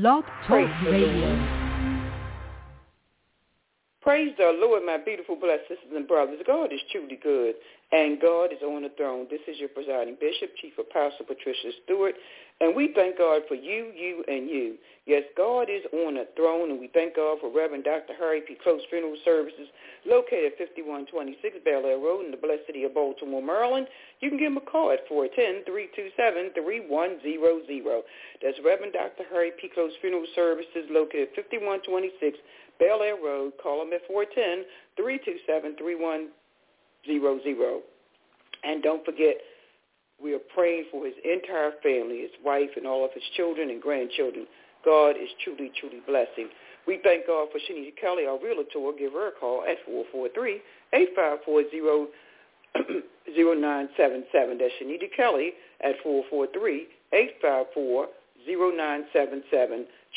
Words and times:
Blog 0.00 0.24
Talk 0.48 0.68
Radio. 0.90 1.63
Praise 4.04 4.36
the 4.36 4.52
Lord, 4.60 4.84
my 4.84 4.98
beautiful 4.98 5.34
blessed 5.34 5.66
sisters 5.66 5.96
and 5.96 6.06
brothers. 6.06 6.38
God 6.46 6.70
is 6.74 6.80
truly 6.92 7.16
good, 7.16 7.54
and 7.90 8.20
God 8.20 8.52
is 8.52 8.60
on 8.60 8.82
the 8.82 8.90
throne. 9.00 9.26
This 9.30 9.40
is 9.48 9.56
your 9.56 9.70
presiding 9.72 10.18
bishop, 10.20 10.52
Chief 10.60 10.76
Apostle 10.76 11.24
Patricia 11.24 11.72
Stewart, 11.84 12.14
and 12.60 12.76
we 12.76 12.92
thank 12.94 13.16
God 13.16 13.48
for 13.48 13.54
you, 13.54 13.92
you, 13.96 14.22
and 14.28 14.50
you. 14.50 14.76
Yes, 15.06 15.22
God 15.36 15.70
is 15.72 15.84
on 16.04 16.16
the 16.20 16.28
throne, 16.36 16.70
and 16.70 16.80
we 16.80 16.88
thank 16.92 17.16
God 17.16 17.38
for 17.40 17.48
Reverend 17.48 17.84
Dr. 17.84 18.12
Harry 18.20 18.42
P. 18.44 18.58
Close 18.62 18.82
Funeral 18.92 19.16
Services, 19.24 19.72
located 20.04 20.52
at 20.52 20.58
5126 20.76 21.64
Belair 21.64 21.96
Road 21.96 22.28
in 22.28 22.30
the 22.30 22.36
blessed 22.36 22.68
city 22.68 22.84
of 22.84 22.92
Baltimore, 22.92 23.40
Maryland. 23.40 23.88
You 24.20 24.28
can 24.28 24.36
give 24.36 24.52
him 24.52 24.60
a 24.60 24.66
call 24.68 24.92
at 24.92 25.08
410-327-3100. 25.08 26.52
That's 28.44 28.60
Reverend 28.60 28.92
Dr. 28.92 29.24
Harry 29.32 29.56
P. 29.56 29.72
Close 29.72 29.96
Funeral 30.04 30.28
Services, 30.36 30.92
located 30.92 31.32
at 31.32 31.48
5126 31.48 32.36
Belair 32.78 33.16
Road. 33.22 33.52
Call 33.62 33.82
him 33.82 33.92
at 33.92 34.00
410-327-3100. 34.98 37.80
And 38.64 38.82
don't 38.82 39.04
forget, 39.04 39.36
we 40.22 40.32
are 40.34 40.40
praying 40.54 40.86
for 40.90 41.04
his 41.04 41.14
entire 41.24 41.72
family, 41.82 42.22
his 42.22 42.30
wife, 42.44 42.70
and 42.76 42.86
all 42.86 43.04
of 43.04 43.12
his 43.12 43.22
children 43.36 43.68
and 43.70 43.82
grandchildren. 43.82 44.46
God 44.84 45.10
is 45.10 45.28
truly, 45.42 45.70
truly 45.78 46.00
blessing. 46.06 46.48
We 46.86 47.00
thank 47.02 47.26
God 47.26 47.48
for 47.50 47.58
Shanita 47.58 47.96
Kelly, 48.00 48.26
our 48.26 48.38
realtor. 48.38 48.92
Give 48.98 49.12
her 49.12 49.28
a 49.28 49.32
call 49.32 49.64
at 49.64 49.78
443-854-0977. 50.94 52.06
That's 54.58 54.74
Shanita 54.80 55.08
Kelly 55.16 55.52
at 55.82 55.94
443-854-0977 56.04 58.06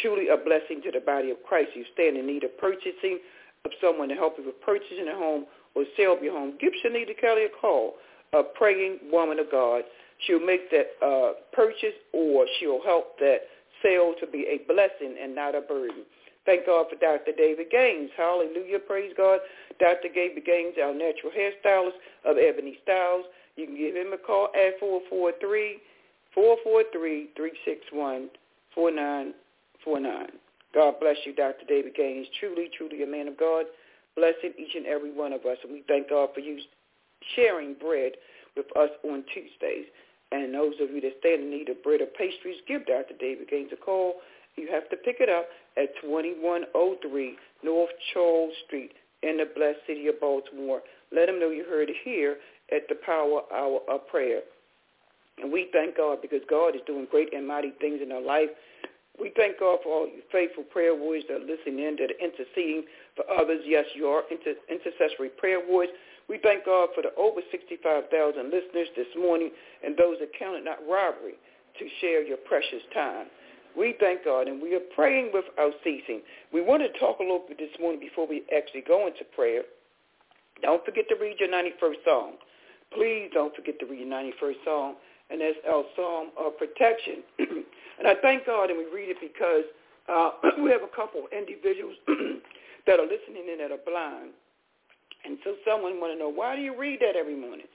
truly 0.02 0.28
a 0.30 0.38
blessing 0.38 0.82
to 0.84 0.92
the 0.92 1.04
body 1.04 1.32
of 1.32 1.38
Christ. 1.48 1.70
You 1.76 1.84
stand 1.94 2.18
in 2.18 2.28
need 2.28 2.44
of 2.44 2.58
purchasing, 2.58 3.20
of 3.66 3.72
someone 3.82 4.10
to 4.10 4.16
help 4.16 4.36
you 4.38 4.46
with 4.46 4.60
purchasing 4.62 5.08
a 5.12 5.16
home 5.16 5.46
or 5.76 5.84
sell 5.96 6.18
your 6.22 6.34
home. 6.34 6.58
Give 6.60 6.72
Shanita 6.84 7.20
Kelly 7.20 7.46
a 7.46 7.62
call, 7.62 7.96
a 8.34 8.44
praying 8.44 9.00
woman 9.12 9.40
of 9.40 9.52
God. 9.52 9.84
She'll 10.26 10.46
make 10.46 10.70
that 10.72 10.88
uh, 11.06 11.34
purchase 11.54 11.98
or 12.14 12.46
she'll 12.60 12.82
help 12.84 13.20
that 13.20 13.40
sale 13.84 14.14
to 14.20 14.28
be 14.28 14.48
a 14.50 14.66
blessing 14.72 15.16
and 15.22 15.36
not 15.36 15.56
a 15.56 15.62
burden. 15.62 16.04
Thank 16.46 16.66
God 16.66 16.88
for 16.90 16.96
Dr. 16.96 17.34
David 17.38 17.68
Gaines. 17.70 18.10
Hallelujah. 18.16 18.80
Praise 18.80 19.12
God. 19.18 19.40
Dr. 19.80 20.08
David 20.16 20.46
Gaines, 20.46 20.76
our 20.82 20.94
natural 20.94 21.32
hairstylist 21.36 22.00
of 22.26 22.38
Ebony 22.38 22.80
Styles. 22.84 23.26
You 23.58 23.66
can 23.66 23.76
give 23.76 23.96
him 23.96 24.14
a 24.14 24.18
call 24.18 24.48
at 24.56 24.80
443 24.80 25.78
443 26.34 27.30
361 27.36 28.30
49. 28.74 29.34
God 30.74 30.94
bless 31.00 31.16
you, 31.26 31.34
Dr. 31.34 31.66
David 31.68 31.96
Gaines. 31.96 32.28
Truly, 32.40 32.70
truly 32.78 33.04
a 33.04 33.08
man 33.08 33.28
of 33.28 33.38
God. 33.38 33.66
Blessing 34.16 34.54
each 34.58 34.76
and 34.76 34.86
every 34.86 35.12
one 35.12 35.34
of 35.34 35.46
us. 35.46 35.58
And 35.64 35.74
we 35.74 35.84
thank 35.88 36.10
God 36.10 36.30
for 36.34 36.42
you 36.42 36.60
sharing 37.36 37.74
bread 37.76 38.14
with 38.56 38.66
us 38.78 38.90
on 39.04 39.24
Tuesdays. 39.34 39.86
And 40.32 40.54
those 40.54 40.74
of 40.82 40.92
you 40.92 41.02
that 41.02 41.14
stand 41.20 41.44
in 41.44 41.50
need 41.50 41.70
of 41.70 41.82
bread 41.84 42.02
or 42.02 42.08
pastries, 42.08 42.58
give 42.68 42.86
Dr. 42.86 43.16
David 43.20 43.50
Gaines 43.50 43.72
a 43.72 43.78
call. 43.78 44.16
You 44.56 44.68
have 44.72 44.90
to 44.90 44.98
pick 44.98 45.18
it 45.20 45.30
up 45.30 45.48
at 45.78 45.90
2103 46.02 47.38
North 47.64 47.90
Charles 48.14 48.54
Street 48.66 48.92
in 49.24 49.38
the 49.38 49.46
blessed 49.56 49.80
city 49.88 50.08
of 50.08 50.20
Baltimore. 50.20 50.82
Let 51.12 51.30
him 51.30 51.40
know 51.40 51.50
you 51.50 51.66
heard 51.70 51.90
it 51.90 51.96
here 52.04 52.38
at 52.72 52.90
the 52.90 52.96
Power 53.06 53.42
Hour 53.54 53.80
of 53.90 54.08
Prayer. 54.08 54.42
And 55.42 55.52
we 55.52 55.70
thank 55.72 55.98
God 55.98 56.20
because 56.22 56.42
God 56.50 56.76
is 56.76 56.82
doing 56.88 57.08
great 57.10 57.34
and 57.34 57.48
mighty 57.48 57.74
things 57.80 58.00
in 58.02 58.12
our 58.12 58.22
life. 58.22 58.50
We 59.20 59.32
thank 59.36 59.60
God 59.60 59.80
for 59.84 59.90
all 59.90 60.08
you 60.08 60.22
faithful 60.32 60.64
prayer 60.64 60.94
warriors 60.94 61.26
that 61.30 61.42
are 61.42 61.46
listening 61.46 61.80
in, 61.80 61.98
that 61.98 62.14
are 62.14 62.22
interceding 62.22 62.86
for 63.16 63.26
others. 63.30 63.62
Yes, 63.66 63.86
you 63.96 64.06
are 64.08 64.24
inter- 64.30 64.62
intercessory 64.70 65.30
prayer 65.30 65.62
warriors. 65.66 65.94
We 66.30 66.40
thank 66.44 66.66
God 66.66 66.90
for 66.94 67.02
the 67.02 67.16
over 67.18 67.42
65,000 67.50 68.12
listeners 68.46 68.88
this 68.96 69.08
morning 69.18 69.52
and 69.84 69.98
those 69.98 70.18
that 70.20 70.30
counted 70.38 70.66
not 70.66 70.78
robbery 70.90 71.34
to 71.80 71.86
share 72.02 72.22
your 72.24 72.38
precious 72.38 72.82
time. 72.94 73.28
We 73.78 73.96
thank 74.00 74.26
God, 74.26 74.48
and 74.48 74.62
we 74.62 74.74
are 74.76 74.86
praying 74.96 75.32
without 75.34 75.74
ceasing. 75.84 76.22
We 76.52 76.62
want 76.62 76.82
to 76.82 77.00
talk 77.00 77.20
a 77.20 77.24
little 77.24 77.46
bit 77.48 77.60
this 77.60 77.74
morning 77.80 78.00
before 78.00 78.28
we 78.28 78.44
actually 78.56 78.82
go 78.82 79.06
into 79.06 79.24
prayer. 79.36 79.62
Don't 80.62 80.84
forget 80.84 81.06
to 81.10 81.16
read 81.16 81.38
your 81.40 81.50
91st 81.50 82.04
song. 82.04 82.34
Please 82.94 83.30
don't 83.34 83.56
forget 83.56 83.80
to 83.80 83.86
read 83.86 84.00
your 84.00 84.10
91st 84.10 84.56
Psalm, 84.66 84.96
and 85.30 85.42
that's 85.42 85.58
our 85.68 85.84
Psalm 85.96 86.32
of 86.38 86.58
protection. 86.58 87.24
And 87.98 88.08
I 88.08 88.14
thank 88.22 88.46
God 88.46 88.70
and 88.70 88.78
we 88.78 88.86
read 88.94 89.10
it 89.10 89.18
because 89.20 89.66
uh, 90.06 90.32
we 90.64 90.70
have 90.70 90.84
a 90.84 90.94
couple 90.96 91.26
of 91.26 91.34
individuals 91.34 91.96
that 92.86 93.00
are 93.00 93.10
listening 93.10 93.50
in 93.52 93.58
that 93.58 93.72
are 93.72 93.82
blind. 93.82 94.38
And 95.26 95.38
so 95.44 95.56
someone 95.66 96.00
want 96.00 96.14
to 96.14 96.20
know, 96.20 96.30
why 96.30 96.56
do 96.56 96.62
you 96.62 96.78
read 96.78 97.00
that 97.02 97.18
every 97.18 97.36
morning? 97.36 97.66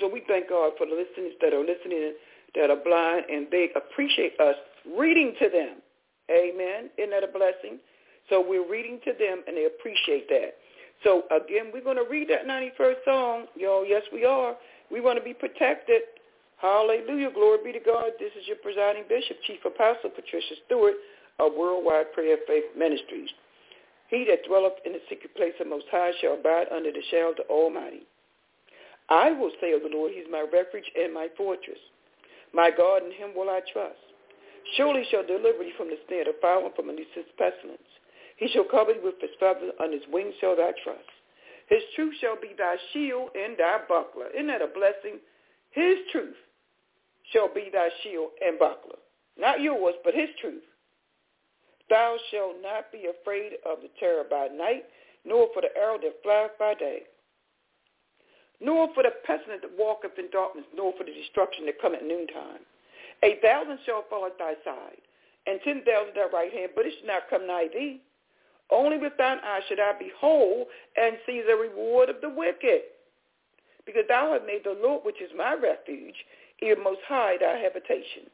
so 0.00 0.08
we 0.08 0.22
thank 0.26 0.48
God 0.48 0.72
for 0.78 0.86
the 0.86 0.96
listeners 0.96 1.36
that 1.40 1.52
are 1.52 1.60
listening 1.60 2.14
that 2.54 2.70
are 2.70 2.80
blind 2.82 3.26
and 3.30 3.46
they 3.52 3.68
appreciate 3.76 4.38
us 4.40 4.56
reading 4.96 5.34
to 5.38 5.48
them. 5.48 5.76
Amen. 6.30 6.90
Isn't 6.96 7.10
that 7.10 7.22
a 7.22 7.28
blessing? 7.28 7.78
So 8.28 8.40
we're 8.40 8.68
reading 8.68 8.98
to 9.04 9.12
them 9.12 9.44
and 9.46 9.56
they 9.56 9.66
appreciate 9.66 10.28
that. 10.28 10.56
So 11.04 11.24
again, 11.30 11.70
we're 11.72 11.84
going 11.84 11.96
to 11.96 12.08
read 12.10 12.28
that 12.30 12.46
91st 12.46 13.04
song. 13.04 13.46
Y'all, 13.56 13.86
yes, 13.86 14.02
we 14.12 14.24
are. 14.24 14.56
We 14.90 15.00
want 15.00 15.18
to 15.18 15.24
be 15.24 15.34
protected 15.34 16.02
Hallelujah. 16.58 17.30
Glory 17.30 17.58
be 17.62 17.72
to 17.72 17.84
God. 17.84 18.18
This 18.18 18.34
is 18.34 18.46
your 18.50 18.58
presiding 18.58 19.04
bishop, 19.08 19.38
Chief 19.46 19.62
Apostle 19.64 20.10
Patricia 20.10 20.58
Stewart 20.66 20.98
of 21.38 21.54
Worldwide 21.54 22.12
Prayer 22.12 22.36
Faith 22.46 22.74
Ministries. 22.76 23.30
He 24.10 24.26
that 24.26 24.42
dwelleth 24.42 24.82
in 24.84 24.92
the 24.92 25.04
secret 25.08 25.36
place 25.36 25.54
of 25.60 25.70
Most 25.70 25.86
High 25.92 26.10
shall 26.20 26.34
abide 26.34 26.66
under 26.74 26.90
the 26.90 27.02
shadow 27.10 27.30
of 27.30 27.36
the 27.36 27.46
Almighty. 27.46 28.02
I 29.08 29.30
will 29.30 29.52
say 29.60 29.72
of 29.72 29.82
the 29.86 29.94
Lord, 29.94 30.10
He 30.12 30.18
is 30.18 30.26
my 30.30 30.42
refuge 30.50 30.90
and 30.98 31.14
my 31.14 31.28
fortress. 31.36 31.78
My 32.52 32.70
God, 32.74 33.04
in 33.06 33.12
him 33.12 33.36
will 33.36 33.50
I 33.50 33.60
trust. 33.72 34.02
Surely 34.76 35.04
shall 35.10 35.22
deliver 35.22 35.62
thee 35.62 35.76
from 35.76 35.88
the 35.88 36.00
snare 36.08 36.28
of 36.28 36.40
fire 36.40 36.64
and 36.64 36.74
from 36.74 36.88
the 36.88 37.06
pestilence. 37.38 37.92
He 38.36 38.48
shall 38.48 38.64
cover 38.64 38.94
thee 38.94 39.04
with 39.04 39.20
his 39.20 39.30
feathers, 39.38 39.72
under 39.78 39.96
his 39.96 40.06
wings 40.10 40.34
shall 40.40 40.56
thou 40.56 40.72
trust. 40.82 41.06
His 41.68 41.82
truth 41.94 42.14
shall 42.20 42.36
be 42.40 42.56
thy 42.56 42.76
shield 42.92 43.30
and 43.36 43.56
thy 43.56 43.78
buckler. 43.88 44.32
Isn't 44.34 44.48
that 44.48 44.62
a 44.62 44.72
blessing? 44.72 45.20
His 45.70 45.98
truth 46.10 46.36
shall 47.32 47.52
be 47.52 47.70
thy 47.72 47.88
shield 48.02 48.30
and 48.44 48.58
buckler. 48.58 48.96
Not 49.38 49.60
yours, 49.60 49.94
but 50.04 50.14
his 50.14 50.28
truth. 50.40 50.62
Thou 51.88 52.16
shalt 52.30 52.56
not 52.62 52.92
be 52.92 53.06
afraid 53.06 53.52
of 53.64 53.78
the 53.80 53.88
terror 53.98 54.24
by 54.28 54.48
night, 54.48 54.84
nor 55.24 55.48
for 55.54 55.62
the 55.62 55.74
arrow 55.76 55.98
that 55.98 56.22
flieth 56.22 56.58
by 56.58 56.74
day, 56.74 57.02
nor 58.60 58.92
for 58.94 59.02
the 59.02 59.10
pestilence 59.24 59.62
that 59.62 59.78
walketh 59.78 60.18
in 60.18 60.30
darkness, 60.30 60.64
nor 60.74 60.92
for 60.98 61.04
the 61.04 61.12
destruction 61.12 61.66
that 61.66 61.80
cometh 61.80 62.02
at 62.02 62.06
noontime. 62.06 62.60
A 63.22 63.36
thousand 63.40 63.78
shall 63.86 64.04
fall 64.10 64.26
at 64.26 64.38
thy 64.38 64.54
side, 64.64 65.00
and 65.46 65.60
ten 65.64 65.82
thousand 65.84 66.16
at 66.16 66.30
thy 66.30 66.36
right 66.36 66.52
hand, 66.52 66.72
but 66.74 66.86
it 66.86 66.94
shall 66.98 67.06
not 67.06 67.30
come 67.30 67.46
nigh 67.46 67.68
thee. 67.72 68.02
Only 68.70 68.98
with 68.98 69.16
thine 69.16 69.38
eyes 69.44 69.62
should 69.68 69.80
I 69.80 69.92
behold 69.98 70.66
and 70.96 71.16
see 71.24 71.42
the 71.46 71.56
reward 71.56 72.10
of 72.10 72.20
the 72.20 72.28
wicked. 72.28 72.82
Because 73.88 74.04
thou 74.06 74.32
hast 74.34 74.44
made 74.44 74.64
the 74.64 74.76
Lord, 74.82 75.06
which 75.06 75.22
is 75.22 75.30
my 75.34 75.54
refuge, 75.54 76.14
even 76.60 76.84
most 76.84 77.00
high 77.08 77.38
thy 77.40 77.56
habitation. 77.56 78.28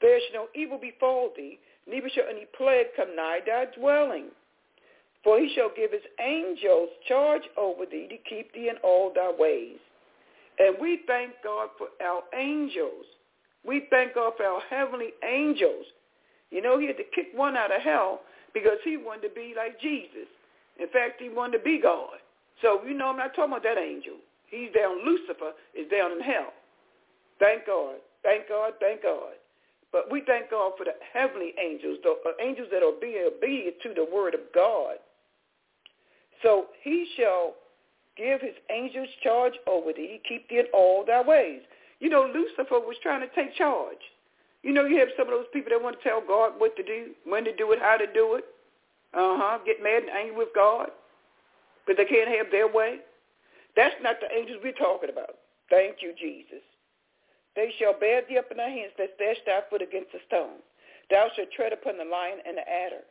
There 0.00 0.18
shall 0.18 0.44
no 0.44 0.48
evil 0.54 0.78
befall 0.78 1.28
thee, 1.36 1.58
neither 1.86 2.08
shall 2.08 2.24
any 2.30 2.46
plague 2.56 2.96
come 2.96 3.14
nigh 3.14 3.40
thy 3.44 3.66
dwelling. 3.78 4.28
For 5.22 5.38
he 5.38 5.52
shall 5.54 5.70
give 5.76 5.92
his 5.92 6.08
angels 6.18 6.88
charge 7.06 7.42
over 7.58 7.84
thee 7.84 8.08
to 8.08 8.16
keep 8.30 8.54
thee 8.54 8.70
in 8.70 8.76
all 8.82 9.12
thy 9.14 9.30
ways. 9.38 9.76
And 10.58 10.76
we 10.80 11.00
thank 11.06 11.32
God 11.44 11.68
for 11.76 11.88
our 12.02 12.22
angels. 12.34 13.04
We 13.66 13.88
thank 13.90 14.14
God 14.14 14.32
for 14.38 14.46
our 14.46 14.62
heavenly 14.70 15.10
angels. 15.22 15.84
You 16.50 16.62
know, 16.62 16.78
he 16.78 16.86
had 16.86 16.96
to 16.96 17.04
kick 17.14 17.26
one 17.34 17.58
out 17.58 17.74
of 17.74 17.82
hell 17.82 18.22
because 18.54 18.78
he 18.84 18.96
wanted 18.96 19.28
to 19.28 19.34
be 19.34 19.52
like 19.54 19.78
Jesus. 19.82 20.32
In 20.80 20.88
fact, 20.88 21.20
he 21.20 21.28
wanted 21.28 21.58
to 21.58 21.64
be 21.64 21.78
God. 21.78 22.16
So, 22.62 22.80
you 22.86 22.94
know, 22.94 23.08
I'm 23.08 23.18
not 23.18 23.34
talking 23.34 23.52
about 23.52 23.64
that 23.64 23.76
angel. 23.76 24.14
He's 24.50 24.72
down. 24.74 25.04
Lucifer 25.04 25.52
is 25.74 25.90
down 25.90 26.12
in 26.12 26.20
hell. 26.20 26.52
Thank 27.38 27.66
God. 27.66 27.96
Thank 28.22 28.48
God. 28.48 28.72
Thank 28.80 29.02
God. 29.02 29.38
But 29.92 30.10
we 30.12 30.22
thank 30.26 30.50
God 30.50 30.72
for 30.76 30.84
the 30.84 30.92
heavenly 31.12 31.54
angels, 31.58 31.98
the 32.02 32.10
uh, 32.10 32.32
angels 32.42 32.68
that 32.70 32.82
are 32.82 32.92
being 33.00 33.26
obedient 33.26 33.76
to 33.82 33.94
the 33.94 34.06
word 34.12 34.34
of 34.34 34.40
God. 34.54 34.96
So 36.42 36.66
he 36.82 37.06
shall 37.16 37.54
give 38.16 38.40
his 38.40 38.54
angels 38.70 39.08
charge 39.22 39.54
over 39.66 39.92
thee, 39.92 40.20
keep 40.28 40.48
thee 40.48 40.58
in 40.58 40.66
all 40.74 41.04
thy 41.06 41.22
ways. 41.22 41.62
You 42.00 42.10
know, 42.10 42.30
Lucifer 42.32 42.78
was 42.80 42.96
trying 43.02 43.20
to 43.20 43.34
take 43.34 43.56
charge. 43.56 43.98
You 44.62 44.72
know, 44.72 44.84
you 44.84 44.98
have 44.98 45.08
some 45.16 45.28
of 45.28 45.32
those 45.32 45.46
people 45.52 45.70
that 45.70 45.82
want 45.82 45.96
to 46.00 46.08
tell 46.08 46.20
God 46.20 46.52
what 46.58 46.76
to 46.76 46.82
do, 46.82 47.12
when 47.24 47.44
to 47.44 47.54
do 47.56 47.72
it, 47.72 47.78
how 47.80 47.96
to 47.96 48.06
do 48.06 48.34
it. 48.34 48.44
Uh-huh. 49.14 49.58
Get 49.64 49.82
mad 49.82 50.02
and 50.02 50.10
angry 50.10 50.36
with 50.36 50.48
God. 50.54 50.88
But 51.86 51.96
they 51.96 52.04
can't 52.04 52.28
have 52.36 52.50
their 52.50 52.70
way. 52.70 52.98
That's 53.78 53.94
not 54.02 54.18
the 54.18 54.26
angels 54.34 54.58
we're 54.58 54.74
talking 54.74 55.10
about. 55.10 55.38
Thank 55.70 56.02
you, 56.02 56.10
Jesus. 56.18 56.66
They 57.54 57.70
shall 57.78 57.94
bear 57.94 58.22
thee 58.28 58.36
up 58.36 58.50
in 58.50 58.56
thy 58.56 58.68
hands, 58.68 58.90
lest 58.98 59.14
dash 59.18 59.38
thy 59.46 59.60
foot 59.70 59.82
against 59.82 60.10
a 60.14 60.18
stone. 60.26 60.58
Thou 61.10 61.28
shalt 61.36 61.52
tread 61.54 61.72
upon 61.72 61.96
the 61.96 62.04
lion 62.04 62.38
and 62.44 62.58
the 62.58 62.66
adder. 62.66 63.06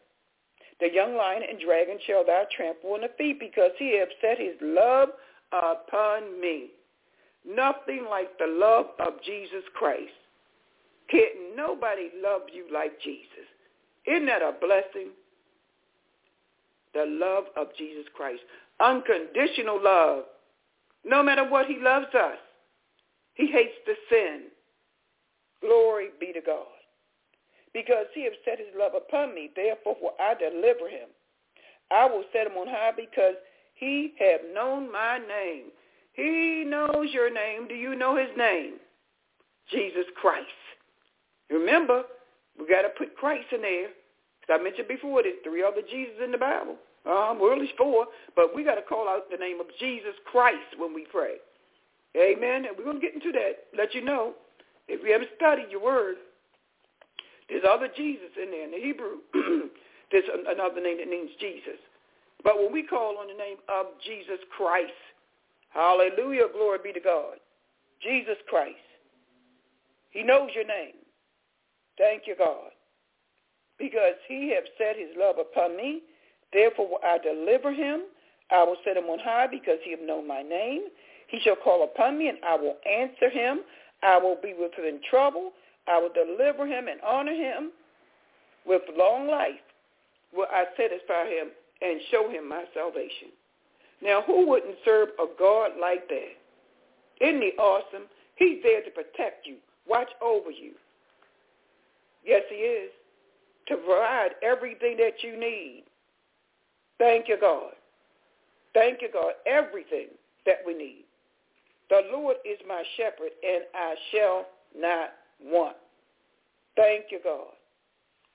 The 0.81 0.92
young 0.94 1.16
lion 1.16 1.44
and 1.48 1.58
dragon 1.60 1.98
shall 2.06 2.25
thou 2.25 2.44
trample 2.52 2.94
on 2.94 3.02
the 3.02 3.10
feet, 3.18 3.40
because 3.40 3.72
he 3.80 3.98
hath 3.98 4.10
set 4.19 4.38
his 4.40 4.56
love 4.62 5.10
upon 5.54 6.40
me. 6.42 6.72
Nothing 7.48 8.06
like 8.10 8.38
the 8.38 8.48
love 8.48 8.88
of 9.00 9.24
Jesus 9.25 9.64
Christ. 9.74 10.12
Can't 11.10 11.56
nobody 11.56 12.10
love 12.22 12.42
you 12.54 12.66
like 12.74 13.00
Jesus. 13.02 13.48
Isn't 14.06 14.25
that 14.25 14.42
a 14.42 14.52
blessing? 14.60 15.16
The 16.94 17.06
love 17.08 17.46
of 17.56 17.68
Jesus 17.78 18.06
Christ. 18.14 18.42
Unconditional 18.81 19.81
love. 19.81 20.25
No 21.07 21.24
matter 21.24 21.48
what, 21.50 21.68
he 21.68 21.77
loves 21.80 22.13
us. 22.13 22.38
He 23.33 23.48
hates 23.48 23.75
the 23.86 23.94
sin. 24.09 24.42
Glory 25.62 26.09
be 26.19 26.33
to 26.33 26.42
God. 26.42 26.65
Because 27.74 28.07
he 28.13 28.24
has 28.24 28.33
set 28.44 28.59
his 28.59 28.68
love 28.77 28.94
upon 28.95 29.33
me, 29.33 29.50
therefore 29.56 29.95
will 30.01 30.15
I 30.19 30.33
deliver 30.33 30.89
him. 30.89 31.09
I 31.92 32.06
will 32.06 32.24
set 32.33 32.48
him 32.48 32.57
on 32.57 32.68
high 32.68 32.92
because 32.95 33.36
he 33.75 34.13
have 34.19 34.42
known 34.54 34.92
my 34.92 35.19
name. 35.19 35.65
He 36.13 36.65
knows 36.68 37.09
your 37.13 37.31
name. 37.31 37.68
Do 37.68 37.75
you 37.75 37.95
know 37.95 38.18
his 38.18 38.36
name? 38.36 38.74
Jesus 39.71 40.06
Christ. 40.19 40.48
Remember, 41.50 42.04
we 42.59 42.68
got 42.68 42.81
to 42.81 42.89
put 42.98 43.15
Christ 43.15 43.45
in 43.54 43.62
there. 43.62 43.89
Because 44.42 44.59
I 44.59 44.63
mentioned 44.63 44.88
before, 44.88 45.24
there's 45.24 45.36
three 45.44 45.63
other 45.63 45.81
Jesus 45.81 46.15
in 46.24 46.31
the 46.31 46.38
Bible. 46.38 46.75
Um, 47.07 47.39
at 47.39 47.57
least 47.57 47.74
four, 47.77 48.07
but 48.36 48.54
we 48.54 48.65
got 48.65 48.75
to 48.75 48.81
call 48.81 49.07
out 49.07 49.31
the 49.31 49.38
name 49.38 49.62
of 49.62 49.68
Jesus 49.80 50.13
Christ 50.30 50.75
when 50.77 50.94
we 50.94 51.06
pray. 51.09 51.36
Amen. 52.18 52.65
And 52.65 52.75
we're 52.77 52.83
going 52.83 53.00
to 53.00 53.06
get 53.06 53.15
into 53.15 53.31
that, 53.31 53.71
let 53.77 53.95
you 53.95 54.04
know. 54.04 54.33
If 54.89 55.06
you 55.06 55.13
haven't 55.13 55.31
studied 55.38 55.71
your 55.71 55.83
word, 55.83 56.15
there's 57.50 57.63
other 57.68 57.88
Jesus 57.95 58.31
in 58.42 58.51
there. 58.51 58.65
In 58.65 58.71
the 58.71 58.77
Hebrew, 58.77 59.24
there's 60.12 60.27
another 60.48 60.81
name 60.81 60.98
that 60.98 61.07
means 61.07 61.31
Jesus. 61.39 61.80
But 62.44 62.57
when 62.57 62.71
we 62.71 62.83
call 62.83 63.18
on 63.18 63.27
the 63.27 63.33
name 63.33 63.57
of 63.69 63.88
Jesus 64.06 64.39
Christ, 64.56 64.92
hallelujah, 65.69 66.48
glory 66.51 66.80
be 66.83 66.94
to 66.94 67.00
God, 67.00 67.38
Jesus 68.04 68.38
Christ, 68.48 68.75
he 70.12 70.24
knows 70.24 70.50
your 70.54 70.65
name. 70.65 70.95
Thank 71.98 72.24
you, 72.27 72.36
God. 72.38 72.71
Because 73.80 74.15
he 74.27 74.51
have 74.56 74.63
set 74.77 74.98
his 74.98 75.09
love 75.18 75.36
upon 75.39 75.77
me, 75.77 76.01
therefore 76.54 76.90
will 76.90 77.00
I 77.04 77.18
deliver 77.18 77.72
him. 77.74 78.04
I 78.52 78.64
will 78.64 78.78
set 78.86 78.98
him 78.98 79.06
on 79.06 79.20
high 79.20 79.48
because 79.48 79.78
he 79.84 79.92
have 79.92 80.02
known 80.02 80.28
my 80.28 80.42
name. 80.42 80.84
He 81.28 81.40
shall 81.42 81.58
call 81.58 81.84
upon 81.84 82.18
me, 82.18 82.30
and 82.30 82.38
I 82.48 82.56
will 82.56 82.78
answer 82.90 83.30
him. 83.30 83.60
I 84.04 84.18
will 84.18 84.38
be 84.42 84.54
with 84.58 84.74
him 84.74 84.86
in 84.86 85.02
trouble. 85.10 85.52
I 85.88 86.00
will 86.00 86.12
deliver 86.14 86.66
him 86.66 86.88
and 86.88 87.02
honor 87.06 87.34
him 87.34 87.72
with 88.66 88.82
long 88.98 89.28
life. 89.28 89.60
Will 90.34 90.48
I 90.52 90.66
satisfy 90.78 91.26
him 91.28 91.50
and 91.82 92.00
show 92.12 92.30
him 92.30 92.48
my 92.50 92.64
salvation. 92.74 93.30
Now, 94.02 94.22
who 94.22 94.48
wouldn't 94.48 94.76
serve 94.86 95.10
a 95.20 95.26
God 95.38 95.72
like 95.80 96.08
that? 96.10 97.28
Isn't 97.28 97.42
he 97.42 97.52
awesome? 97.58 98.04
He's 98.36 98.62
there 98.64 98.84
to 98.84 98.92
protect 98.92 99.48
you, 99.48 99.56
watch 99.88 100.10
over 100.22 100.52
you. 100.52 100.74
Yes, 102.26 102.44
he 102.50 102.56
is. 102.56 102.92
To 103.70 103.78
provide 103.78 104.32
everything 104.44 104.98
that 104.98 105.24
you 105.24 105.40
need. 105.40 105.84
Thank 107.00 107.28
you, 107.28 107.38
God. 107.40 107.72
Thank 108.74 109.02
you, 109.02 109.10
God. 109.12 109.34
Everything 109.46 110.08
that 110.46 110.58
we 110.66 110.74
need. 110.74 111.06
The 111.90 112.02
Lord 112.12 112.38
is 112.46 112.60
my 112.68 112.84
shepherd, 112.98 113.32
and 113.44 113.64
I 113.74 113.96
shall 114.12 114.46
not 114.78 115.10
want. 115.44 115.78
Thank 116.76 117.06
you, 117.12 117.20
God. 117.24 117.54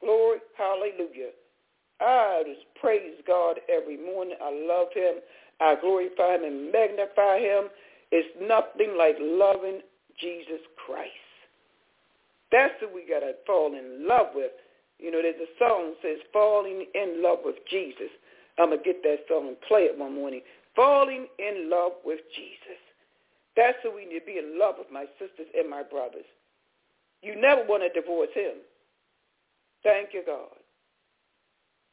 Glory, 0.01 0.39
hallelujah. 0.57 1.31
I 2.01 2.43
just 2.47 2.67
praise 2.81 3.15
God 3.27 3.61
every 3.69 3.97
morning. 3.97 4.35
I 4.43 4.51
love 4.51 4.89
him. 4.95 5.17
I 5.61 5.77
glorify 5.81 6.37
him 6.37 6.45
and 6.45 6.73
magnify 6.73 7.39
him. 7.39 7.69
It's 8.11 8.29
nothing 8.41 8.97
like 8.99 9.17
loving 9.21 9.81
Jesus 10.19 10.61
Christ. 10.85 11.11
That's 12.51 12.75
who 12.81 12.89
we 12.93 13.07
got 13.09 13.21
to 13.21 13.35
fall 13.47 13.75
in 13.75 14.07
love 14.07 14.29
with. 14.35 14.51
You 14.99 15.11
know, 15.11 15.23
there's 15.23 15.37
a 15.37 15.59
song 15.59 15.95
that 16.03 16.09
says, 16.09 16.19
falling 16.33 16.87
in 16.95 17.23
love 17.23 17.39
with 17.45 17.57
Jesus. 17.71 18.11
I'm 18.59 18.69
going 18.69 18.79
to 18.79 18.85
get 18.85 19.03
that 19.03 19.25
song 19.29 19.49
and 19.49 19.57
play 19.69 19.83
it 19.83 19.99
one 19.99 20.15
morning. 20.15 20.41
Falling 20.77 21.27
in 21.39 21.71
love 21.71 21.93
with 22.05 22.21
Jesus. 22.35 22.81
That's 23.57 23.77
who 23.83 23.95
we 23.95 24.07
need 24.07 24.21
to 24.21 24.27
be 24.27 24.39
in 24.39 24.59
love 24.59 24.77
with, 24.79 24.89
my 24.93 25.05
sisters 25.19 25.49
and 25.57 25.69
my 25.69 25.83
brothers. 25.83 26.25
You 27.23 27.41
never 27.41 27.65
want 27.65 27.83
to 27.83 28.01
divorce 28.01 28.33
him. 28.35 28.65
Thank 29.83 30.11
you, 30.13 30.23
God. 30.25 30.57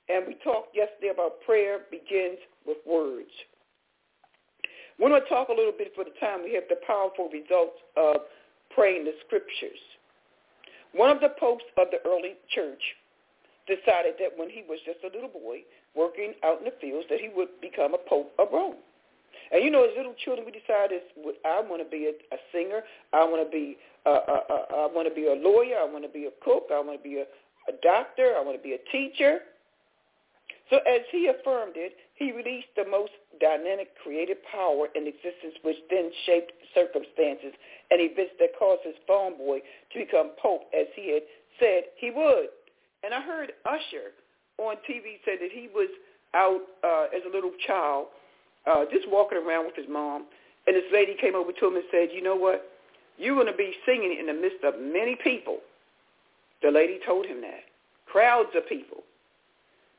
And 0.08 0.26
we 0.26 0.36
talked 0.44 0.76
yesterday 0.76 1.12
about 1.14 1.42
prayer 1.46 1.82
begins 1.92 2.40
with 2.66 2.78
words. 2.88 3.30
We're 4.98 5.10
going 5.10 5.22
to 5.22 5.30
talk 5.30 5.50
a 5.50 5.54
little 5.54 5.76
bit 5.76 5.94
for 5.96 6.04
the 6.04 6.16
time. 6.20 6.44
We 6.44 6.54
have 6.56 6.68
the 6.68 6.82
powerful 6.86 7.30
results 7.32 7.78
of 7.96 8.28
praying 8.74 9.06
the 9.06 9.14
scriptures. 9.26 9.80
One 10.94 11.12
of 11.12 11.22
the 11.22 11.34
popes 11.40 11.64
of 11.78 11.88
the 11.92 12.02
early 12.10 12.36
church 12.50 12.82
decided 13.68 14.16
that 14.20 14.34
when 14.36 14.50
he 14.50 14.64
was 14.68 14.80
just 14.86 15.00
a 15.06 15.14
little 15.14 15.30
boy 15.30 15.62
working 16.00 16.32
out 16.48 16.60
in 16.60 16.66
the 16.66 16.74
fields 16.80 17.06
that 17.12 17.20
he 17.20 17.28
would 17.36 17.50
become 17.60 17.94
a 17.94 18.02
pope 18.08 18.32
of 18.40 18.48
Rome. 18.54 18.80
And 19.52 19.64
you 19.64 19.70
know, 19.70 19.84
as 19.84 19.92
little 19.98 20.16
children, 20.24 20.48
we 20.48 20.56
decided 20.56 21.02
I 21.44 21.60
want 21.60 21.84
to 21.84 21.90
be 21.90 22.08
a, 22.08 22.16
a 22.34 22.40
singer. 22.56 22.82
I 23.12 23.26
want 23.26 23.44
to 23.44 23.52
be 23.52 23.76
a, 24.06 24.10
a, 24.10 24.38
a, 24.48 24.58
I 24.86 24.88
want 24.88 25.10
to 25.10 25.14
be 25.14 25.28
a 25.28 25.36
lawyer. 25.36 25.76
I 25.82 25.86
want 25.86 26.06
to 26.06 26.10
be 26.10 26.26
a 26.32 26.36
cook. 26.40 26.72
I 26.72 26.80
want 26.80 27.02
to 27.02 27.04
be 27.04 27.18
a, 27.20 27.28
a 27.68 27.76
doctor. 27.84 28.36
I 28.38 28.42
want 28.42 28.56
to 28.56 28.64
be 28.64 28.78
a 28.80 28.84
teacher. 28.92 29.40
So 30.70 30.78
as 30.86 31.02
he 31.12 31.28
affirmed 31.28 31.74
it, 31.76 31.98
he 32.14 32.32
released 32.32 32.70
the 32.78 32.86
most 32.86 33.12
dynamic 33.42 33.90
creative 34.04 34.38
power 34.52 34.88
in 34.94 35.08
existence 35.08 35.58
which 35.64 35.78
then 35.90 36.12
shaped 36.26 36.54
circumstances 36.76 37.58
and 37.90 37.98
events 38.00 38.38
that 38.40 38.54
caused 38.60 38.86
his 38.86 38.96
farm 39.08 39.34
boy 39.38 39.60
to 39.60 39.96
become 39.98 40.38
pope 40.38 40.70
as 40.78 40.86
he 40.96 41.14
had 41.14 41.24
said 41.60 41.90
he 41.98 42.12
would. 42.12 42.54
And 43.04 43.14
I 43.14 43.22
heard 43.22 43.54
Usher 43.66 44.14
on 44.60 44.76
TV 44.90 45.20
say 45.26 45.38
that 45.38 45.52
he 45.52 45.70
was 45.74 45.90
out 46.36 46.62
uh, 46.84 47.06
as 47.16 47.22
a 47.28 47.34
little 47.34 47.52
child 47.66 48.08
uh, 48.68 48.86
just 48.92 49.10
walking 49.10 49.38
around 49.38 49.66
with 49.66 49.76
his 49.76 49.88
mom, 49.90 50.26
and 50.68 50.76
this 50.76 50.84
lady 50.92 51.16
came 51.20 51.36
over 51.36 51.52
to 51.52 51.68
him 51.68 51.76
and 51.76 51.86
said, 51.92 52.10
you 52.14 52.22
know 52.22 52.36
what? 52.36 52.70
You're 53.18 53.36
going 53.36 53.48
to 53.48 53.58
be 53.58 53.74
singing 53.86 54.16
in 54.20 54.28
the 54.28 54.34
midst 54.34 54.64
of 54.64 54.80
many 54.80 55.18
people. 55.24 55.60
The 56.62 56.72
lady 56.72 57.00
told 57.06 57.26
him 57.26 57.42
that. 57.42 57.64
Crowds 58.06 58.50
of 58.56 58.68
people. 58.68 59.04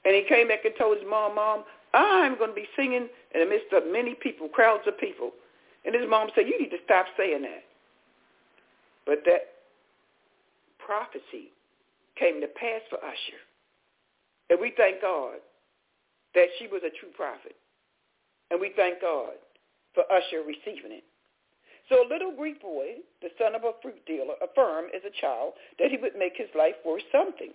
And 0.05 0.15
he 0.15 0.25
came 0.29 0.49
back 0.49 0.65
and 0.65 0.75
told 0.79 0.99
his 0.99 1.07
mom, 1.09 1.35
Mom, 1.35 1.65
I'm 1.93 2.39
going 2.39 2.51
to 2.51 2.55
be 2.55 2.69
singing 2.77 3.09
in 3.35 3.41
the 3.41 3.47
midst 3.47 3.73
of 3.73 3.91
many 3.91 4.15
people, 4.15 4.49
crowds 4.49 4.85
of 4.87 4.99
people. 4.99 5.33
And 5.85 5.95
his 5.95 6.05
mom 6.09 6.29
said, 6.35 6.47
you 6.47 6.59
need 6.59 6.71
to 6.71 6.79
stop 6.85 7.07
saying 7.17 7.43
that. 7.43 7.65
But 9.07 9.25
that 9.25 9.59
prophecy 10.79 11.53
came 12.19 12.41
to 12.41 12.47
pass 12.47 12.81
for 12.89 12.99
Usher. 12.99 13.41
And 14.51 14.61
we 14.61 14.75
thank 14.77 15.01
God 15.01 15.39
that 16.35 16.49
she 16.59 16.67
was 16.67 16.83
a 16.85 16.91
true 16.99 17.15
prophet. 17.17 17.55
And 18.51 18.61
we 18.61 18.73
thank 18.77 19.01
God 19.01 19.39
for 19.95 20.03
Usher 20.11 20.43
receiving 20.43 20.93
it. 20.93 21.05
So 21.89 22.07
a 22.07 22.11
little 22.11 22.35
Greek 22.37 22.61
boy, 22.61 23.03
the 23.23 23.31
son 23.39 23.55
of 23.55 23.65
a 23.65 23.73
fruit 23.83 24.05
dealer, 24.07 24.35
affirmed 24.43 24.91
as 24.95 25.03
a 25.07 25.21
child 25.21 25.55
that 25.79 25.91
he 25.91 25.97
would 25.97 26.15
make 26.19 26.35
his 26.37 26.51
life 26.57 26.75
worth 26.85 27.03
something. 27.11 27.51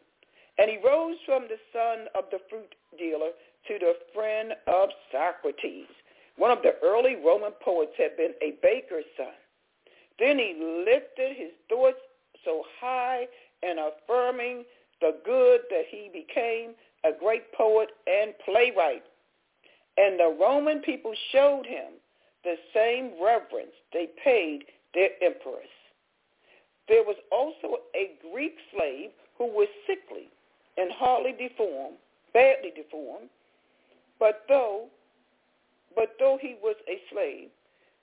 And 0.57 0.69
he 0.69 0.79
rose 0.83 1.15
from 1.25 1.43
the 1.43 1.59
son 1.71 2.07
of 2.15 2.25
the 2.31 2.39
fruit 2.49 2.75
dealer 2.97 3.31
to 3.67 3.79
the 3.79 3.93
friend 4.13 4.53
of 4.67 4.89
Socrates. 5.11 5.91
One 6.37 6.51
of 6.51 6.63
the 6.63 6.75
early 6.83 7.15
Roman 7.15 7.51
poets 7.63 7.93
had 7.97 8.17
been 8.17 8.33
a 8.41 8.55
baker's 8.61 9.07
son. 9.15 9.35
Then 10.19 10.37
he 10.39 10.83
lifted 10.85 11.35
his 11.35 11.51
thoughts 11.69 11.99
so 12.43 12.63
high 12.79 13.27
and 13.63 13.79
affirming 13.79 14.63
the 15.01 15.17
good 15.25 15.61
that 15.69 15.85
he 15.89 16.09
became 16.11 16.71
a 17.05 17.11
great 17.17 17.51
poet 17.53 17.89
and 18.07 18.33
playwright. 18.43 19.03
And 19.97 20.19
the 20.19 20.35
Roman 20.39 20.81
people 20.81 21.13
showed 21.31 21.65
him 21.65 21.93
the 22.43 22.55
same 22.73 23.11
reverence 23.21 23.73
they 23.93 24.09
paid 24.23 24.65
their 24.93 25.09
empress. 25.21 25.69
There 26.87 27.03
was 27.03 27.15
also 27.31 27.77
a 27.95 28.11
Greek 28.31 28.55
slave 28.75 29.11
who 29.37 29.45
was 29.45 29.67
sickly 29.87 30.29
and 30.77 30.91
hardly 30.91 31.31
deformed, 31.31 31.97
badly 32.33 32.71
deformed, 32.75 33.29
but 34.19 34.43
though, 34.47 34.85
but 35.95 36.15
though 36.19 36.37
he 36.41 36.55
was 36.61 36.75
a 36.89 36.99
slave, 37.11 37.49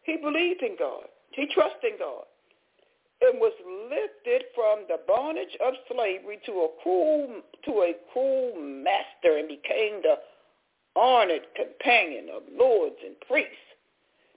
he 0.02 0.16
believed 0.16 0.62
in 0.62 0.76
God. 0.78 1.04
He 1.30 1.46
trusted 1.54 1.92
in 1.92 1.98
God 1.98 2.24
and 3.22 3.38
was 3.40 3.52
lifted 3.90 4.44
from 4.54 4.84
the 4.88 4.98
bondage 5.06 5.56
of 5.64 5.74
slavery 5.90 6.40
to 6.46 6.52
a 6.52 6.68
cruel 6.82 7.42
to 7.64 7.70
a 7.82 7.94
cruel 8.12 8.54
master 8.56 9.38
and 9.38 9.48
became 9.48 10.02
the 10.02 10.16
honored 10.96 11.46
companion 11.56 12.28
of 12.34 12.42
lords 12.52 12.96
and 13.04 13.14
priests. 13.26 13.54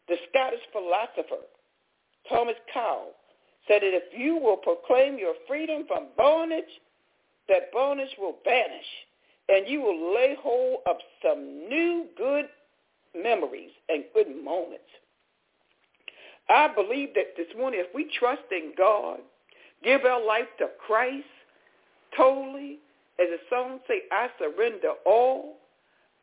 The 0.08 0.18
Scottish 0.30 0.62
philosopher 0.72 1.44
Thomas 2.30 2.56
Cowell 2.74 3.14
said 3.68 3.82
that 3.82 3.94
if 3.94 4.18
you 4.18 4.38
will 4.38 4.58
proclaim 4.58 5.18
your 5.18 5.34
freedom 5.48 5.86
from 5.88 6.08
bondage, 6.16 6.64
that 7.50 7.72
bondage 7.74 8.16
will 8.18 8.38
vanish 8.44 8.86
and 9.50 9.68
you 9.68 9.82
will 9.82 10.14
lay 10.14 10.36
hold 10.40 10.80
of 10.88 10.98
some 11.24 11.68
new 11.68 12.06
good 12.18 12.46
memories 13.16 13.72
and 13.90 14.04
good 14.14 14.28
moments. 14.44 14.90
I 16.50 16.68
believe 16.74 17.14
that 17.16 17.36
this 17.38 17.48
morning, 17.58 17.82
if 17.84 17.94
we 17.94 18.10
trust 18.20 18.44
in 18.52 18.74
God, 18.78 19.20
give 19.84 20.06
our 20.06 20.24
life 20.24 20.48
to 20.60 20.68
Christ 20.86 21.26
totally, 22.16 22.80
as 23.20 23.28
the 23.30 23.38
song 23.50 23.80
say, 23.88 24.04
I 24.12 24.30
surrender 24.40 24.94
all, 25.06 25.58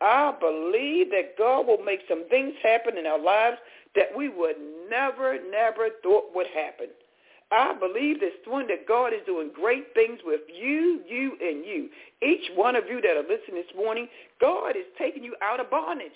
I 0.01 0.35
believe 0.39 1.11
that 1.11 1.39
God 1.39 1.67
will 1.67 1.83
make 1.85 2.01
some 2.09 2.29
things 2.29 2.55
happen 2.63 2.99
in 2.99 3.07
our 3.07 3.21
lives 3.21 3.59
that 3.95 4.09
we 4.17 4.29
would 4.29 4.57
never, 4.91 5.39
never 5.51 5.89
thought 6.03 6.35
would 6.35 6.49
happen. 6.49 6.89
I 7.53 7.75
believe 7.75 8.19
this 8.19 8.33
morning 8.49 8.69
that 8.69 8.89
God 8.89 9.13
is 9.13 9.21
doing 9.27 9.51
great 9.55 9.93
things 9.93 10.21
with 10.25 10.41
you, 10.49 11.03
you, 11.07 11.37
and 11.41 11.65
you. 11.65 11.89
Each 12.27 12.51
one 12.55 12.77
of 12.77 12.85
you 12.89 13.01
that 13.03 13.17
are 13.17 13.23
listening 13.23 13.57
this 13.57 13.77
morning, 13.77 14.09
God 14.41 14.71
is 14.71 14.87
taking 14.99 15.23
you 15.23 15.37
out 15.43 15.61
of 15.61 15.71
bondage. 15.71 16.11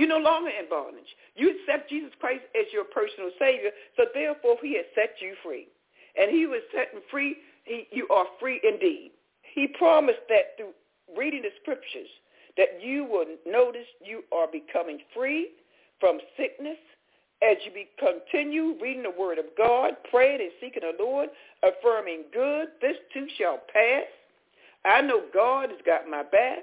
You're 0.00 0.08
no 0.08 0.16
longer 0.16 0.48
in 0.48 0.66
bondage. 0.70 1.12
You 1.36 1.52
accept 1.52 1.90
Jesus 1.90 2.08
Christ 2.18 2.40
as 2.58 2.64
your 2.72 2.84
personal 2.84 3.28
Savior, 3.38 3.68
so 3.98 4.04
therefore 4.14 4.56
he 4.62 4.74
has 4.76 4.86
set 4.94 5.20
you 5.20 5.34
free. 5.42 5.68
And 6.18 6.30
he 6.30 6.46
was 6.46 6.62
setting 6.74 7.00
free, 7.10 7.36
he, 7.64 7.86
you 7.92 8.08
are 8.08 8.24
free 8.40 8.62
indeed. 8.64 9.10
He 9.42 9.66
promised 9.66 10.24
that 10.30 10.56
through 10.56 10.72
reading 11.14 11.42
the 11.42 11.50
scriptures 11.60 12.08
that 12.56 12.80
you 12.82 13.04
will 13.04 13.26
notice 13.46 13.84
you 14.02 14.24
are 14.32 14.46
becoming 14.50 15.00
free 15.14 15.50
from 16.00 16.18
sickness 16.34 16.78
as 17.42 17.58
you 17.66 17.70
be, 17.70 17.86
continue 17.98 18.78
reading 18.80 19.02
the 19.02 19.10
word 19.10 19.36
of 19.36 19.44
God, 19.58 19.92
praying 20.10 20.40
and 20.40 20.50
seeking 20.62 20.80
the 20.80 21.04
Lord, 21.04 21.28
affirming 21.62 22.24
good, 22.32 22.68
this 22.80 22.96
too 23.12 23.26
shall 23.36 23.58
pass. 23.70 24.04
I 24.82 25.02
know 25.02 25.24
God 25.34 25.68
has 25.68 25.80
got 25.84 26.08
my 26.08 26.22
back. 26.22 26.60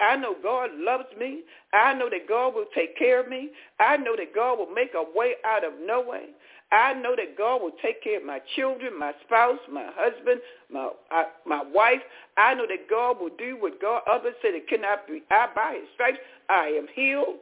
I 0.00 0.16
know 0.16 0.34
God 0.42 0.70
loves 0.74 1.06
me. 1.18 1.40
I 1.72 1.94
know 1.94 2.10
that 2.10 2.28
God 2.28 2.54
will 2.54 2.66
take 2.74 2.98
care 2.98 3.20
of 3.20 3.28
me. 3.28 3.50
I 3.80 3.96
know 3.96 4.14
that 4.16 4.34
God 4.34 4.58
will 4.58 4.70
make 4.74 4.92
a 4.94 5.04
way 5.16 5.34
out 5.44 5.64
of 5.64 5.72
no 5.84 6.00
way. 6.00 6.26
I 6.72 6.94
know 6.94 7.14
that 7.16 7.38
God 7.38 7.62
will 7.62 7.72
take 7.80 8.02
care 8.02 8.18
of 8.18 8.26
my 8.26 8.40
children, 8.56 8.98
my 8.98 9.12
spouse, 9.24 9.60
my 9.72 9.88
husband, 9.94 10.40
my 10.70 10.90
uh, 11.14 11.24
my 11.46 11.62
wife. 11.62 12.00
I 12.36 12.54
know 12.54 12.66
that 12.66 12.90
God 12.90 13.20
will 13.20 13.30
do 13.38 13.56
what 13.58 13.80
God 13.80 14.02
others 14.10 14.34
said 14.42 14.54
it 14.54 14.68
cannot 14.68 15.06
be. 15.06 15.22
I 15.30 15.48
by 15.54 15.76
His 15.80 15.88
stripes 15.94 16.18
I 16.48 16.66
am 16.68 16.88
healed. 16.94 17.36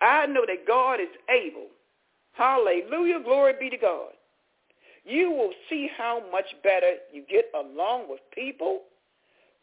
I 0.00 0.26
know 0.26 0.44
that 0.46 0.66
God 0.66 1.00
is 1.00 1.08
able. 1.28 1.66
Hallelujah, 2.32 3.20
glory 3.22 3.54
be 3.58 3.70
to 3.70 3.78
God. 3.78 4.12
You 5.04 5.30
will 5.30 5.52
see 5.70 5.88
how 5.96 6.22
much 6.32 6.46
better 6.62 6.94
you 7.12 7.24
get 7.30 7.46
along 7.54 8.06
with 8.08 8.20
people 8.34 8.82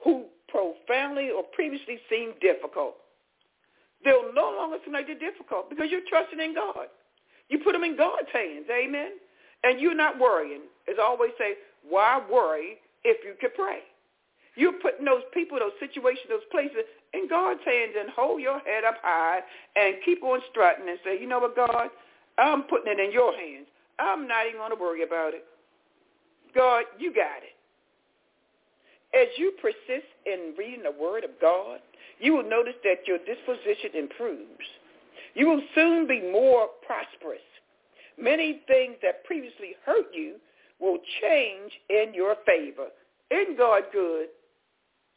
who 0.03 0.25
profoundly 0.54 1.32
or 1.32 1.42
previously 1.42 1.98
seemed 2.10 2.36
difficult. 2.40 2.96
They'll 4.06 4.34
no 4.34 4.54
longer 4.56 4.78
seem 4.86 4.94
like 4.94 5.08
they're 5.08 5.18
difficult 5.18 5.70
because 5.70 5.88
you're 5.90 6.06
trusting 6.08 6.40
in 6.40 6.54
God. 6.54 6.94
You 7.50 7.60
put 7.60 7.74
them 7.74 7.84
in 7.84 7.98
God's 7.98 8.30
hands, 8.32 8.66
amen? 8.70 9.18
And 9.64 9.80
you're 9.80 9.96
not 9.96 10.20
worrying. 10.20 10.62
As 10.88 10.96
I 11.00 11.04
always 11.04 11.32
say, 11.40 11.56
why 11.90 12.22
worry 12.30 12.78
if 13.04 13.18
you 13.26 13.34
could 13.42 13.56
pray? 13.56 13.80
You're 14.56 14.74
putting 14.74 15.06
those 15.06 15.24
people, 15.34 15.58
those 15.58 15.74
situations, 15.80 16.28
those 16.30 16.46
places 16.52 16.86
in 17.14 17.28
God's 17.28 17.62
hands 17.66 17.94
and 18.00 18.10
hold 18.10 18.42
your 18.42 18.60
head 18.60 18.84
up 18.84 18.98
high 19.02 19.40
and 19.76 19.96
keep 20.06 20.22
on 20.22 20.42
strutting 20.52 20.88
and 20.88 21.00
say, 21.04 21.20
you 21.20 21.28
know 21.28 21.40
what, 21.40 21.56
God, 21.56 21.90
I'm 22.38 22.64
putting 22.64 22.92
it 22.92 23.00
in 23.00 23.12
your 23.12 23.34
hands. 23.34 23.66
I'm 23.98 24.28
not 24.28 24.46
even 24.46 24.60
going 24.60 24.76
to 24.76 24.82
worry 24.82 25.04
about 25.04 25.34
it. 25.34 25.46
God, 26.54 26.86
you 27.00 27.14
got 27.14 27.42
it. 27.42 27.53
As 29.13 29.27
you 29.38 29.53
persist 29.62 30.08
in 30.25 30.55
reading 30.58 30.84
the 30.84 30.91
Word 30.91 31.24
of 31.24 31.32
God, 31.39 31.79
you 32.20 32.34
will 32.34 32.50
notice 32.50 32.75
that 32.84 33.08
your 33.08 33.20
disposition 33.20 33.91
improves. 33.96 34.65
You 35.36 35.48
will 35.50 35.62
soon 35.75 36.08
be 36.08 36.22
more 36.22 36.67
prosperous. 36.86 37.41
Many 38.17 38.62
things 38.67 38.96
that 39.01 39.24
previously 39.25 39.75
hurt 39.86 40.08
you 40.13 40.36
will 40.79 40.98
change 41.22 41.72
in 41.89 42.13
your 42.13 42.36
favor. 42.46 42.88
Isn't 43.32 43.58
God 43.58 43.84
good? 43.91 44.27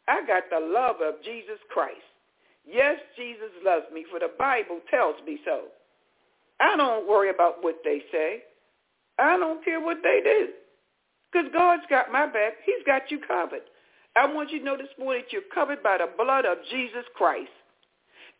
I 0.08 0.24
got 0.26 0.44
the 0.50 0.60
love 0.60 0.96
of 1.02 1.22
Jesus 1.24 1.58
Christ. 1.70 1.96
Yes, 2.66 2.98
Jesus 3.16 3.50
loves 3.64 3.86
me, 3.92 4.04
for 4.10 4.18
the 4.18 4.30
Bible 4.38 4.80
tells 4.90 5.16
me 5.26 5.38
so. 5.44 5.62
I 6.60 6.76
don't 6.76 7.08
worry 7.08 7.30
about 7.30 7.62
what 7.62 7.76
they 7.84 8.02
say. 8.10 8.42
I 9.18 9.36
don't 9.36 9.64
care 9.64 9.80
what 9.80 9.98
they 10.02 10.20
do. 10.24 10.48
Because 11.30 11.48
God's 11.52 11.82
got 11.90 12.10
my 12.10 12.26
back. 12.26 12.54
He's 12.64 12.84
got 12.86 13.10
you 13.10 13.20
covered. 13.26 13.62
I 14.16 14.26
want 14.32 14.50
you 14.50 14.61
to 14.61 14.64
know 14.64 14.76
this 14.76 14.88
morning 14.99 15.23
that 15.23 15.32
you're 15.32 15.52
covered 15.54 15.82
by 15.82 15.99
the 15.99 16.08
blood 16.16 16.46
of 16.46 16.58
Jesus 16.70 17.04
Christ. 17.14 17.52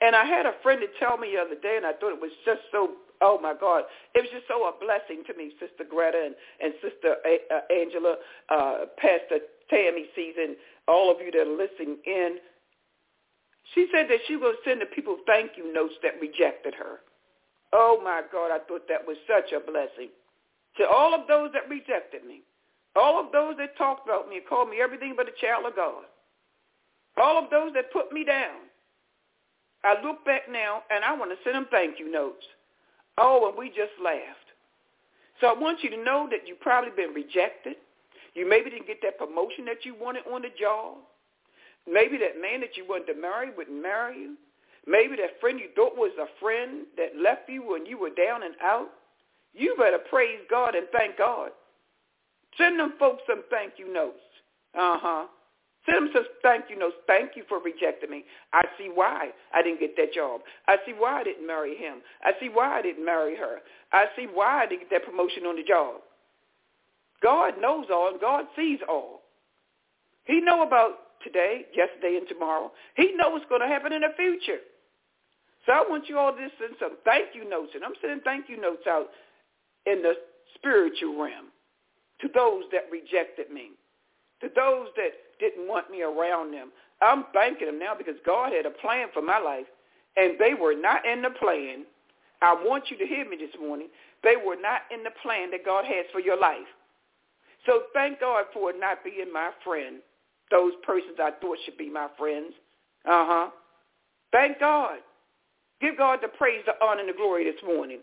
And 0.01 0.17
I 0.17 0.25
had 0.25 0.47
a 0.47 0.55
friend 0.63 0.81
to 0.81 0.89
tell 0.99 1.17
me 1.17 1.33
the 1.37 1.41
other 1.41 1.61
day, 1.61 1.77
and 1.77 1.87
I 1.87 1.93
thought 1.93 2.13
it 2.13 2.21
was 2.21 2.33
just 2.45 2.61
so, 2.73 2.97
oh, 3.21 3.39
my 3.41 3.55
God. 3.59 3.85
It 4.15 4.21
was 4.21 4.31
just 4.33 4.49
so 4.49 4.65
a 4.69 4.73
blessing 4.77 5.25
to 5.27 5.33
me, 5.37 5.53
Sister 5.61 5.85
Greta 5.89 6.17
and, 6.17 6.35
and 6.61 6.75
Sister 6.81 7.17
a- 7.25 7.47
uh, 7.53 7.65
Angela, 7.73 8.17
uh, 8.49 8.77
Pastor 8.99 9.45
Tammy 9.69 10.07
Season, 10.17 10.57
all 10.89 11.11
of 11.11 11.21
you 11.21 11.31
that 11.33 11.49
are 11.49 11.57
listening 11.57 11.97
in. 12.07 12.39
She 13.75 13.89
said 13.93 14.07
that 14.09 14.21
she 14.29 14.37
was 14.37 14.57
going 14.65 14.81
to 14.81 14.81
send 14.81 14.81
the 14.81 14.95
people 14.95 15.19
thank 15.27 15.53
you 15.57 15.73
notes 15.73 15.95
that 16.03 16.21
rejected 16.21 16.75
her. 16.75 17.01
Oh, 17.73 18.01
my 18.05 18.23
God, 18.33 18.53
I 18.53 18.61
thought 18.69 18.89
that 18.89 19.07
was 19.07 19.17
such 19.27 19.53
a 19.53 19.61
blessing. 19.61 20.13
To 20.79 20.89
all 20.89 21.15
of 21.15 21.27
those 21.27 21.51
that 21.53 21.69
rejected 21.69 22.25
me, 22.25 22.43
all 22.97 23.25
of 23.25 23.33
those 23.33 23.57
that 23.59 23.77
talked 23.77 24.07
about 24.07 24.29
me 24.29 24.39
and 24.39 24.47
called 24.47 24.71
me 24.71 24.81
everything 24.81 25.15
but 25.17 25.29
a 25.29 25.41
child 25.41 25.67
of 25.67 25.77
God, 25.77 26.05
all 27.17 27.43
of 27.43 27.51
those 27.51 27.73
that 27.75 27.93
put 27.93 28.13
me 28.13 28.25
down, 28.25 28.67
I 29.85 30.03
look 30.03 30.25
back 30.25 30.43
now 30.51 30.83
and 30.91 31.05
I 31.05 31.17
want 31.17 31.31
to 31.31 31.37
send 31.45 31.57
them 31.57 31.67
thank 31.71 31.99
you 31.99 32.11
notes. 32.11 32.45
Oh, 33.19 33.49
and 33.49 33.57
we 33.57 33.69
just 33.69 33.95
laughed. 34.03 34.51
So 35.41 35.49
I 35.49 35.53
want 35.53 35.83
you 35.83 35.91
to 35.91 36.03
know 36.03 36.29
that 36.31 36.47
you've 36.47 36.61
probably 36.61 36.91
been 36.97 37.15
rejected. 37.15 37.77
You 38.35 38.49
maybe 38.49 38.71
didn't 38.71 38.87
get 38.87 39.01
that 39.03 39.19
promotion 39.19 39.65
that 39.67 39.85
you 39.85 39.95
wanted 39.95 40.25
on 40.33 40.43
the 40.43 40.49
job. 40.59 40.97
Maybe 41.91 42.19
that 42.19 42.41
man 42.41 42.61
that 42.61 42.77
you 42.77 42.85
wanted 42.89 43.13
to 43.15 43.21
marry 43.21 43.51
wouldn't 43.57 43.81
marry 43.81 44.19
you. 44.19 44.37
Maybe 44.87 45.17
that 45.17 45.41
friend 45.41 45.59
you 45.59 45.69
thought 45.75 45.97
was 45.97 46.13
a 46.21 46.27
friend 46.41 46.87
that 46.97 47.21
left 47.21 47.49
you 47.49 47.63
when 47.63 47.87
you 47.87 47.99
were 47.99 48.11
down 48.11 48.43
and 48.43 48.55
out. 48.63 48.89
You 49.55 49.75
better 49.79 49.99
praise 50.11 50.41
God 50.51 50.75
and 50.75 50.87
thank 50.93 51.17
God. 51.17 51.51
Send 52.59 52.79
them 52.81 52.95
folks 52.99 53.23
some 53.29 53.43
thank 53.51 53.75
you 53.77 53.93
notes. 53.93 54.21
Uh-huh. 54.79 55.27
Send 55.87 55.97
them 55.97 56.11
some 56.13 56.25
thank 56.43 56.65
you 56.69 56.79
notes. 56.79 56.97
Thank 57.07 57.37
you 57.37 57.45
for 57.49 57.61
rejecting 57.61 58.11
me. 58.11 58.25
I 58.53 58.63
see 58.79 58.91
why 58.93 59.31
I 59.55 59.63
didn't 59.63 59.81
get 59.81 59.97
that 59.97 60.13
job. 60.13 60.41
I 60.67 60.77
see 60.85 60.93
why 60.93 61.21
I 61.21 61.25
didn't 61.25 61.47
marry 61.47 61.77
him. 61.77 61.99
I 62.25 62.33
see 62.41 62.49
why 62.49 62.79
I 62.79 62.83
didn't 62.83 63.05
marry 63.05 63.37
her. 63.37 63.59
I 63.93 64.07
see 64.17 64.27
why 64.33 64.65
I 64.65 64.67
didn't 64.67 64.89
get 64.89 64.91
that 64.91 65.05
promotion 65.05 65.45
on 65.45 65.57
the 65.57 65.63
job. 65.63 65.97
God 67.23 67.55
knows 67.61 67.87
all 67.93 68.09
and 68.11 68.21
God 68.21 68.47
sees 68.57 68.81
all. 68.89 69.23
He 70.25 70.41
know 70.41 70.63
about 70.63 71.23
today, 71.23 71.67
yesterday, 71.75 72.17
and 72.17 72.29
tomorrow. 72.29 72.73
He 72.97 73.13
knows 73.15 73.33
what's 73.33 73.47
going 73.49 73.61
to 73.61 73.69
happen 73.69 73.93
in 73.93 74.03
the 74.03 74.09
future. 74.17 74.61
So 75.65 75.73
I 75.73 75.85
want 75.89 76.09
you 76.09 76.19
all 76.19 76.33
to 76.33 76.49
send 76.59 76.75
some 76.79 76.97
thank 77.05 77.35
you 77.35 77.49
notes, 77.49 77.73
and 77.75 77.85
I'm 77.85 77.95
sending 78.01 78.21
thank 78.21 78.49
you 78.49 78.61
notes 78.61 78.87
out 78.89 79.09
in 79.87 80.03
the 80.03 80.15
spiritual 80.57 81.21
realm 81.21 81.47
to 82.21 82.29
those 82.35 82.65
that 82.73 82.91
rejected 82.91 83.51
me, 83.51 83.71
to 84.41 84.49
those 84.55 84.89
that 84.97 85.11
didn't 85.39 85.69
want 85.69 85.91
me 85.91 86.03
around 86.03 86.53
them. 86.53 86.71
I'm 87.03 87.25
thanking 87.35 87.67
them 87.67 87.79
now 87.79 87.95
because 87.97 88.17
God 88.25 88.53
had 88.53 88.67
a 88.67 88.71
plan 88.71 89.09
for 89.13 89.23
my 89.23 89.39
life, 89.39 89.67
and 90.17 90.39
they 90.39 90.55
were 90.55 90.75
not 90.75 91.05
in 91.07 91.23
the 91.23 91.31
plan. 91.31 91.85
I 92.43 92.55
want 92.55 92.85
you 92.91 92.99
to 92.99 93.07
hear 93.07 93.29
me 93.29 93.37
this 93.37 93.55
morning. 93.61 93.89
They 94.23 94.37
were 94.37 94.57
not 94.57 94.83
in 94.93 95.03
the 95.05 95.11
plan 95.23 95.51
that 95.51 95.65
God 95.65 95.85
has 95.85 96.07
for 96.13 96.21
your 96.21 96.39
life. 96.39 96.69
So 97.67 97.83
thank 97.93 98.21
God 98.21 98.45
for 98.55 98.73
not 98.73 99.05
being 99.05 99.33
my 99.33 99.51
friend, 99.65 99.97
those 100.51 100.73
persons 100.85 101.17
I 101.19 101.33
thought 101.41 101.59
should 101.65 101.77
be 101.77 101.91
my 101.91 102.09
friends. 102.17 102.53
Uh-huh. 103.05 103.51
Thank 104.33 104.61
God. 104.61 104.99
Give 105.81 105.97
God 105.97 106.21
the 106.23 106.29
praise, 106.29 106.63
the 106.67 106.73
honor, 106.85 107.01
and 107.01 107.09
the 107.09 107.13
glory 107.13 107.45
this 107.45 107.61
morning. 107.67 107.99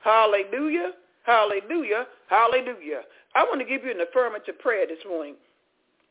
Hallelujah, 0.00 0.92
hallelujah, 1.26 2.06
hallelujah. 2.28 3.02
I 3.34 3.42
want 3.44 3.60
to 3.60 3.66
give 3.66 3.84
you 3.84 3.90
an 3.90 4.00
affirmative 4.00 4.58
prayer 4.58 4.86
this 4.86 5.04
morning. 5.06 5.34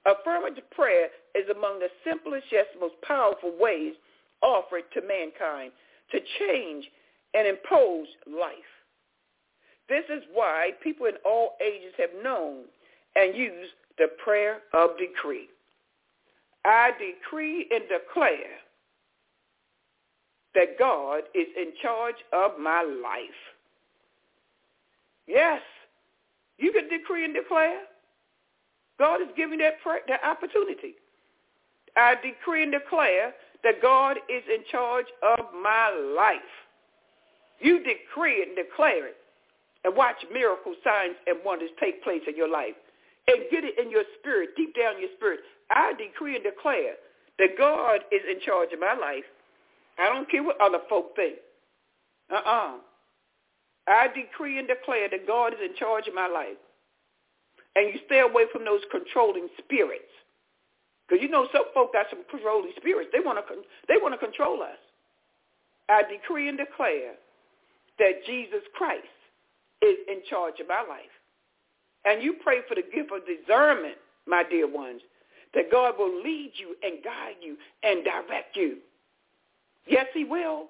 Affirmative 0.06 0.70
prayer 0.72 1.08
is 1.34 1.50
among 1.50 1.80
the 1.80 1.88
simplest 2.04 2.46
yet 2.52 2.68
most 2.80 2.94
powerful 3.02 3.54
ways 3.60 3.94
offered 4.44 4.84
to 4.94 5.02
mankind 5.02 5.72
to 6.12 6.20
change 6.40 6.86
and 7.34 7.48
impose 7.48 8.08
life. 8.28 8.72
This 9.90 10.04
is 10.10 10.24
why 10.34 10.72
people 10.84 11.08
in 11.08 11.16
all 11.26 11.58
ages 11.62 11.94
have 11.98 12.24
known 12.24 12.66
and 13.16 13.36
used 13.36 13.72
the 13.98 14.08
prayer 14.24 14.60
of 14.74 14.92
decree. 14.98 15.48
I 16.66 16.92
decree 16.92 17.68
and 17.72 17.84
declare 17.84 18.58
that 20.56 20.80
God 20.80 21.24
is 21.34 21.48
in 21.58 21.74
charge 21.82 22.16
of 22.34 22.60
my 22.60 22.82
life. 22.82 23.55
Yes, 25.28 25.62
you 26.58 26.72
can 26.72 26.88
decree 26.88 27.26
and 27.26 27.34
declare. 27.34 27.82
God 28.98 29.22
is 29.22 29.28
giving 29.36 29.60
that, 29.60 29.74
that 30.08 30.24
opportunity. 30.24 30.96
I 31.98 32.16
decree 32.16 32.64
and 32.64 32.72
declare 32.72 33.34
that 33.64 33.82
God 33.82 34.18
is 34.30 34.44
in 34.48 34.64
charge 34.72 35.08
of 35.24 35.46
my 35.62 35.90
life. 36.16 36.40
You 37.60 37.80
decree 37.80 38.44
it 38.44 38.50
and 38.50 38.58
declare 38.58 39.08
it 39.08 39.18
and 39.84 39.96
watch 39.96 40.18
miracles, 40.34 40.76
signs, 40.84 41.16
and 41.28 41.38
wonders 41.46 41.70
take 41.80 42.04
place 42.04 42.22
in 42.28 42.36
your 42.36 42.50
life. 42.50 42.76
And 43.28 43.44
get 43.50 43.64
it 43.64 43.80
in 43.80 43.90
your 43.90 44.04
spirit, 44.20 44.50
deep 44.56 44.76
down 44.76 44.96
in 44.96 45.02
your 45.02 45.10
spirit. 45.18 45.40
I 45.72 45.94
decree 45.94 46.36
and 46.36 46.44
declare 46.44 46.94
that 47.40 47.58
God 47.58 48.02
is 48.12 48.22
in 48.30 48.40
charge 48.42 48.70
of 48.72 48.80
my 48.80 48.94
life. 48.94 49.24
I 49.98 50.14
don't 50.14 50.30
care 50.30 50.44
what 50.44 50.62
other 50.62 50.80
folk 50.90 51.16
think. 51.16 51.36
Uh-uh. 52.32 52.74
I 53.88 54.08
decree 54.08 54.58
and 54.58 54.68
declare 54.68 55.10
that 55.10 55.28
God 55.28 55.54
is 55.54 55.60
in 55.64 55.76
charge 55.76 56.08
of 56.08 56.16
my 56.16 56.28
life. 56.28 56.58
And 57.76 57.94
you 57.94 58.00
stay 58.06 58.20
away 58.20 58.46
from 58.52 58.66
those 58.66 58.82
controlling 58.90 59.48
spirits. 59.58 60.10
Because 61.08 61.22
you 61.22 61.30
know 61.30 61.48
some 61.54 61.66
folk 61.74 61.94
got 61.94 62.08
some 62.10 62.24
controlling 62.30 62.72
spirits. 62.78 63.10
They 63.14 63.20
want 63.20 63.38
to 63.38 63.56
they 63.88 63.96
want 64.02 64.14
to 64.14 64.18
control 64.18 64.64
us. 64.64 64.80
I 65.88 66.02
decree 66.10 66.50
and 66.50 66.58
declare 66.58 67.14
that 68.00 68.26
Jesus 68.26 68.64
Christ 68.74 69.06
is 69.82 69.98
in 70.08 70.22
charge 70.30 70.60
of 70.60 70.68
my 70.68 70.84
life. 70.88 71.14
And 72.06 72.24
you 72.24 72.36
pray 72.44 72.60
for 72.68 72.76
the 72.76 72.82
gift 72.82 73.12
of 73.12 73.22
discernment, 73.26 73.96
my 74.28 74.44
dear 74.50 74.68
ones, 74.68 75.02
that 75.54 75.72
God 75.72 75.96
will 75.98 76.24
lead 76.24 76.52
you 76.56 76.76
and 76.84 77.04
guide 77.04 77.38
you 77.42 77.58
and 77.84 78.04
direct 78.04 78.56
you. 78.56 78.78
Yes, 79.88 80.08
he 80.14 80.24
will. 80.24 80.66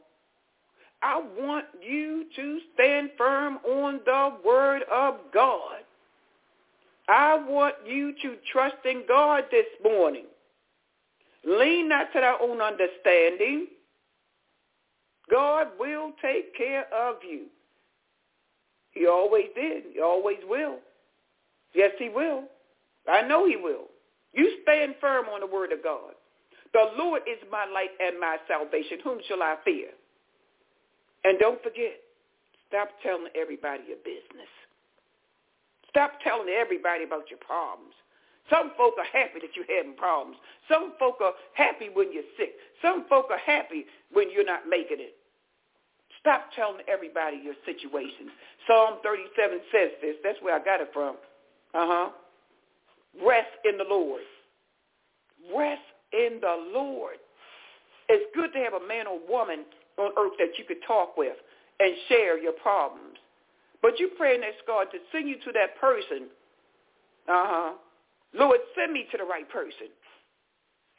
I 1.06 1.22
want 1.38 1.66
you 1.88 2.26
to 2.36 2.60
stand 2.74 3.12
firm 3.16 3.58
on 3.58 4.00
the 4.08 4.38
word 4.44 4.82
of 4.92 5.18
God. 5.32 5.84
I 7.08 7.36
want 7.36 7.76
you 7.86 8.16
to 8.24 8.38
trust 8.52 8.78
in 8.86 9.04
God 9.08 9.44
this 9.52 9.68
morning. 9.84 10.26
Lean 11.46 11.90
not 11.90 12.12
to 12.14 12.22
thy 12.22 12.36
own 12.42 12.60
understanding. 12.60 13.68
God 15.30 15.68
will 15.80 16.14
take 16.24 16.58
care 16.58 16.92
of 16.92 17.18
you. 17.22 17.44
He 18.90 19.06
always 19.06 19.50
did. 19.54 19.84
He 19.94 20.02
always 20.02 20.40
will. 20.50 20.78
Yes, 21.76 21.92
he 22.00 22.10
will. 22.10 22.46
I 23.08 23.22
know 23.22 23.46
he 23.46 23.58
will. 23.58 23.90
You 24.34 24.58
stand 24.64 24.96
firm 25.00 25.26
on 25.28 25.42
the 25.42 25.46
word 25.56 25.72
of 25.72 25.84
God. 25.84 26.14
The 26.74 26.90
Lord 26.98 27.22
is 27.32 27.38
my 27.52 27.68
light 27.72 27.92
and 28.02 28.20
my 28.20 28.38
salvation. 28.48 28.98
Whom 29.04 29.20
shall 29.28 29.44
I 29.44 29.58
fear? 29.64 29.90
And 31.26 31.40
don't 31.40 31.62
forget, 31.64 31.98
stop 32.70 32.90
telling 33.02 33.34
everybody 33.34 33.82
your 33.90 33.98
business. 34.06 34.52
Stop 35.90 36.22
telling 36.24 36.50
everybody 36.50 37.04
about 37.04 37.32
your 37.34 37.40
problems. 37.40 37.98
Some 38.50 38.72
folk 38.78 38.94
are 39.00 39.10
happy 39.10 39.42
that 39.42 39.58
you're 39.58 39.66
having 39.66 39.98
problems. 39.98 40.38
Some 40.70 40.94
folk 41.00 41.18
are 41.22 41.34
happy 41.54 41.90
when 41.92 42.14
you're 42.14 42.30
sick. 42.38 42.54
Some 42.80 43.06
folk 43.10 43.28
are 43.32 43.42
happy 43.42 43.86
when 44.14 44.30
you're 44.30 44.46
not 44.46 44.70
making 44.70 45.02
it. 45.02 45.16
Stop 46.20 46.54
telling 46.56 46.82
everybody 46.88 47.42
your 47.44 47.56
situations. 47.66 48.30
Psalm 48.68 49.00
37 49.04 49.60
says 49.72 49.90
this. 50.02 50.16
That's 50.24 50.38
where 50.42 50.56
I 50.56 50.64
got 50.64 50.82
it 50.82 50.90
from. 50.94 51.16
Uh-huh. 51.74 52.10
Rest 53.26 53.50
in 53.66 53.78
the 53.78 53.86
Lord. 53.88 54.22
Rest 55.56 55.82
in 56.14 56.40
the 56.42 56.70
Lord. 56.72 57.18
It's 58.10 58.26
good 58.36 58.54
to 58.54 58.60
have 58.60 58.74
a 58.74 58.88
man 58.88 59.08
or 59.08 59.18
woman 59.28 59.66
on 59.98 60.12
earth 60.18 60.34
that 60.40 60.58
you 60.58 60.66
could 60.66 60.84
talk 60.88 61.18
with 61.18 61.36
and 61.80 61.94
share 62.10 62.38
your 62.38 62.54
problems. 62.54 63.18
But 63.82 64.00
you 64.00 64.10
pray 64.18 64.36
and 64.36 64.44
ask 64.44 64.58
God 64.66 64.88
to 64.92 64.98
send 65.12 65.28
you 65.30 65.36
to 65.46 65.52
that 65.54 65.80
person. 65.80 66.28
Uh-huh. 67.28 67.74
Lord, 68.34 68.60
send 68.76 68.94
me 68.94 69.06
to 69.12 69.18
the 69.18 69.24
right 69.24 69.48
person. 69.50 69.88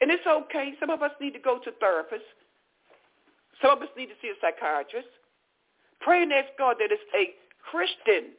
And 0.01 0.11
it's 0.11 0.25
okay. 0.25 0.73
Some 0.79 0.89
of 0.89 1.01
us 1.01 1.11
need 1.19 1.33
to 1.33 1.39
go 1.39 1.59
to 1.59 1.71
therapists. 1.83 2.31
Some 3.61 3.71
of 3.71 3.81
us 3.81 3.89
need 3.97 4.07
to 4.07 4.17
see 4.21 4.29
a 4.29 4.37
psychiatrist. 4.39 5.09
Pray 6.01 6.21
and 6.21 6.31
ask 6.31 6.49
God 6.57 6.77
that 6.79 6.91
it's 6.91 7.01
a 7.15 7.33
Christian 7.71 8.33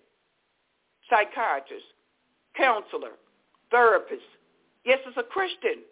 psychiatrist, 1.11 1.85
counselor, 2.57 3.19
therapist. 3.71 4.23
Yes, 4.85 4.99
it's 5.07 5.17
a 5.17 5.23
Christian. 5.23 5.83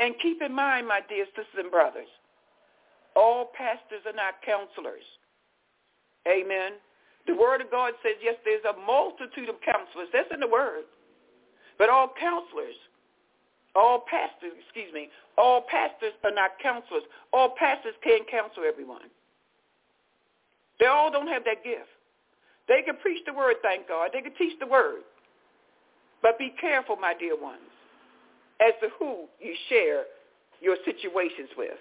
And 0.00 0.14
keep 0.20 0.42
in 0.42 0.52
mind, 0.52 0.88
my 0.88 1.00
dear 1.08 1.26
sisters 1.36 1.56
and 1.58 1.70
brothers, 1.70 2.10
all 3.16 3.50
pastors 3.56 4.02
are 4.06 4.16
not 4.16 4.40
counselors. 4.44 5.04
Amen. 6.26 6.72
The 7.26 7.34
Word 7.34 7.60
of 7.60 7.70
God 7.70 7.94
says, 8.02 8.16
yes, 8.22 8.36
there's 8.44 8.64
a 8.64 8.78
multitude 8.86 9.48
of 9.48 9.56
counselors. 9.64 10.08
That's 10.12 10.30
in 10.32 10.40
the 10.40 10.48
Word. 10.48 10.84
But 11.78 11.88
all 11.88 12.12
counselors, 12.18 12.76
all 13.74 14.04
pastors, 14.08 14.52
excuse 14.64 14.92
me, 14.92 15.08
all 15.38 15.62
pastors 15.68 16.12
are 16.24 16.34
not 16.34 16.52
counselors. 16.62 17.02
All 17.32 17.54
pastors 17.58 17.94
can't 18.04 18.28
counsel 18.30 18.64
everyone. 18.66 19.08
They 20.78 20.86
all 20.86 21.10
don't 21.10 21.28
have 21.28 21.44
that 21.44 21.64
gift. 21.64 21.88
They 22.68 22.82
can 22.82 22.96
preach 22.96 23.24
the 23.26 23.32
word, 23.32 23.56
thank 23.62 23.88
God. 23.88 24.10
They 24.12 24.20
can 24.20 24.34
teach 24.34 24.58
the 24.60 24.66
word. 24.66 25.02
But 26.22 26.38
be 26.38 26.54
careful, 26.60 26.96
my 26.96 27.14
dear 27.18 27.40
ones, 27.40 27.60
as 28.60 28.72
to 28.80 28.88
who 28.98 29.26
you 29.40 29.54
share 29.68 30.04
your 30.60 30.76
situations 30.84 31.50
with. 31.56 31.78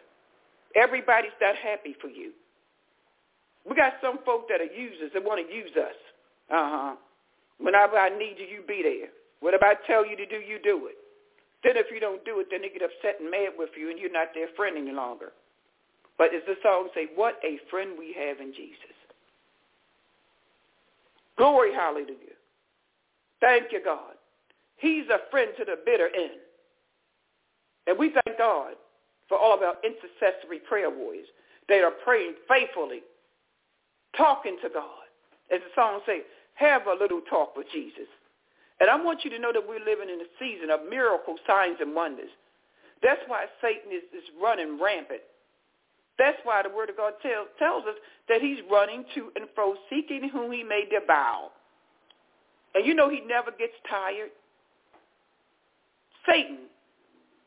Everybody's 0.76 1.36
not 1.42 1.56
happy 1.56 1.96
for 2.00 2.08
you. 2.08 2.32
We 3.68 3.76
got 3.76 3.94
some 4.02 4.20
folk 4.26 4.48
that 4.50 4.62
are 4.62 4.74
users 4.74 5.12
that 5.14 5.24
want 5.24 5.46
to 5.46 5.54
use 5.54 5.72
us. 5.78 5.96
Uh-huh. 6.50 6.96
Whenever 7.60 7.98
I 7.98 8.10
need 8.10 8.36
you, 8.40 8.46
you 8.46 8.64
be 8.68 8.82
there. 8.82 9.10
Whatever 9.40 9.66
I 9.66 9.76
tell 9.86 10.06
you 10.06 10.16
to 10.18 10.26
do, 10.26 10.38
you 10.38 10.60
do 10.64 10.88
it. 10.88 10.98
Then 11.64 11.78
if 11.78 11.88
you 11.94 12.00
don't 12.00 12.24
do 12.26 12.40
it, 12.40 12.48
then 12.50 12.62
they 12.62 12.70
get 12.70 12.82
upset 12.82 13.22
and 13.22 13.30
mad 13.30 13.54
with 13.58 13.70
you 13.78 13.90
and 13.90 14.00
you're 14.00 14.12
not 14.12 14.30
their 14.34 14.48
friend 14.56 14.78
any 14.78 14.92
longer. 14.92 15.32
But 16.18 16.34
as 16.34 16.42
the 16.48 16.56
song 16.64 16.90
say, 16.94 17.08
what 17.16 17.40
a 17.44 17.60
friend 17.70 17.92
we 17.98 18.16
have 18.18 18.40
in 18.40 18.54
Jesus. 18.54 18.98
Glory, 21.38 21.74
hallelujah. 21.74 22.38
Thank 23.40 23.72
you, 23.72 23.82
God. 23.84 24.14
He's 24.78 25.06
a 25.10 25.30
friend 25.30 25.52
to 25.58 25.66
the 25.66 25.78
bitter 25.86 26.10
end. 26.16 26.42
And 27.88 27.98
we 27.98 28.10
thank 28.10 28.38
God 28.38 28.74
for 29.32 29.40
all 29.40 29.56
of 29.56 29.64
our 29.64 29.76
intercessory 29.80 30.60
prayer 30.60 30.90
warriors. 30.92 31.28
They 31.70 31.80
are 31.80 31.96
praying 32.04 32.36
faithfully, 32.50 33.00
talking 34.18 34.58
to 34.62 34.68
God. 34.68 35.08
As 35.48 35.62
the 35.64 35.72
song 35.74 36.02
says, 36.06 36.28
have 36.56 36.86
a 36.86 36.94
little 37.00 37.22
talk 37.30 37.56
with 37.56 37.68
Jesus. 37.72 38.12
And 38.82 38.90
I 38.90 39.02
want 39.02 39.24
you 39.24 39.32
to 39.32 39.40
know 39.40 39.54
that 39.54 39.64
we're 39.66 39.80
living 39.80 40.12
in 40.12 40.20
a 40.20 40.30
season 40.38 40.70
of 40.70 40.82
miracles, 40.90 41.40
signs, 41.48 41.78
and 41.80 41.96
wonders. 41.96 42.30
That's 43.02 43.22
why 43.28 43.46
Satan 43.62 43.92
is, 43.96 44.04
is 44.12 44.28
running 44.42 44.78
rampant. 44.82 45.22
That's 46.20 46.38
why 46.44 46.62
the 46.62 46.70
Word 46.70 46.90
of 46.90 46.98
God 46.98 47.14
tell, 47.22 47.46
tells 47.58 47.86
us 47.86 47.96
that 48.28 48.42
he's 48.42 48.60
running 48.70 49.06
to 49.16 49.32
and 49.38 49.46
fro, 49.56 49.76
seeking 49.90 50.30
whom 50.30 50.52
he 50.52 50.62
may 50.62 50.84
devour. 50.92 51.50
And 52.76 52.86
you 52.86 52.94
know 52.94 53.10
he 53.10 53.22
never 53.26 53.52
gets 53.52 53.74
tired. 53.90 54.30
Satan 56.28 56.68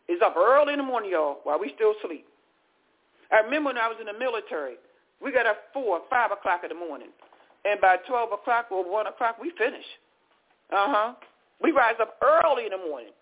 is 0.09 0.21
up 0.25 0.37
early 0.37 0.73
in 0.73 0.79
the 0.79 0.85
morning, 0.85 1.11
y'all, 1.11 1.39
while 1.45 1.59
we 1.59 1.73
still 1.75 1.95
sleep. 2.05 2.27
I 3.33 3.39
remember 3.41 3.71
when 3.71 3.79
I 3.79 3.89
was 3.89 3.97
in 4.01 4.07
the 4.07 4.19
military, 4.19 4.77
we 5.23 5.33
got 5.33 5.47
up 5.47 5.57
4, 5.73 6.01
5 6.11 6.31
o'clock 6.33 6.61
in 6.63 6.69
the 6.69 6.87
morning. 6.87 7.09
And 7.65 7.81
by 7.81 7.97
12 8.07 8.33
o'clock 8.33 8.67
or 8.71 8.91
1 8.91 9.07
o'clock, 9.07 9.37
we 9.41 9.53
finish. 9.57 9.87
Uh-huh. 10.71 11.15
We 11.63 11.73
rise 11.73 11.97
up 12.01 12.17
early 12.23 12.65
in 12.65 12.71
the 12.71 12.79
morning, 12.79 13.13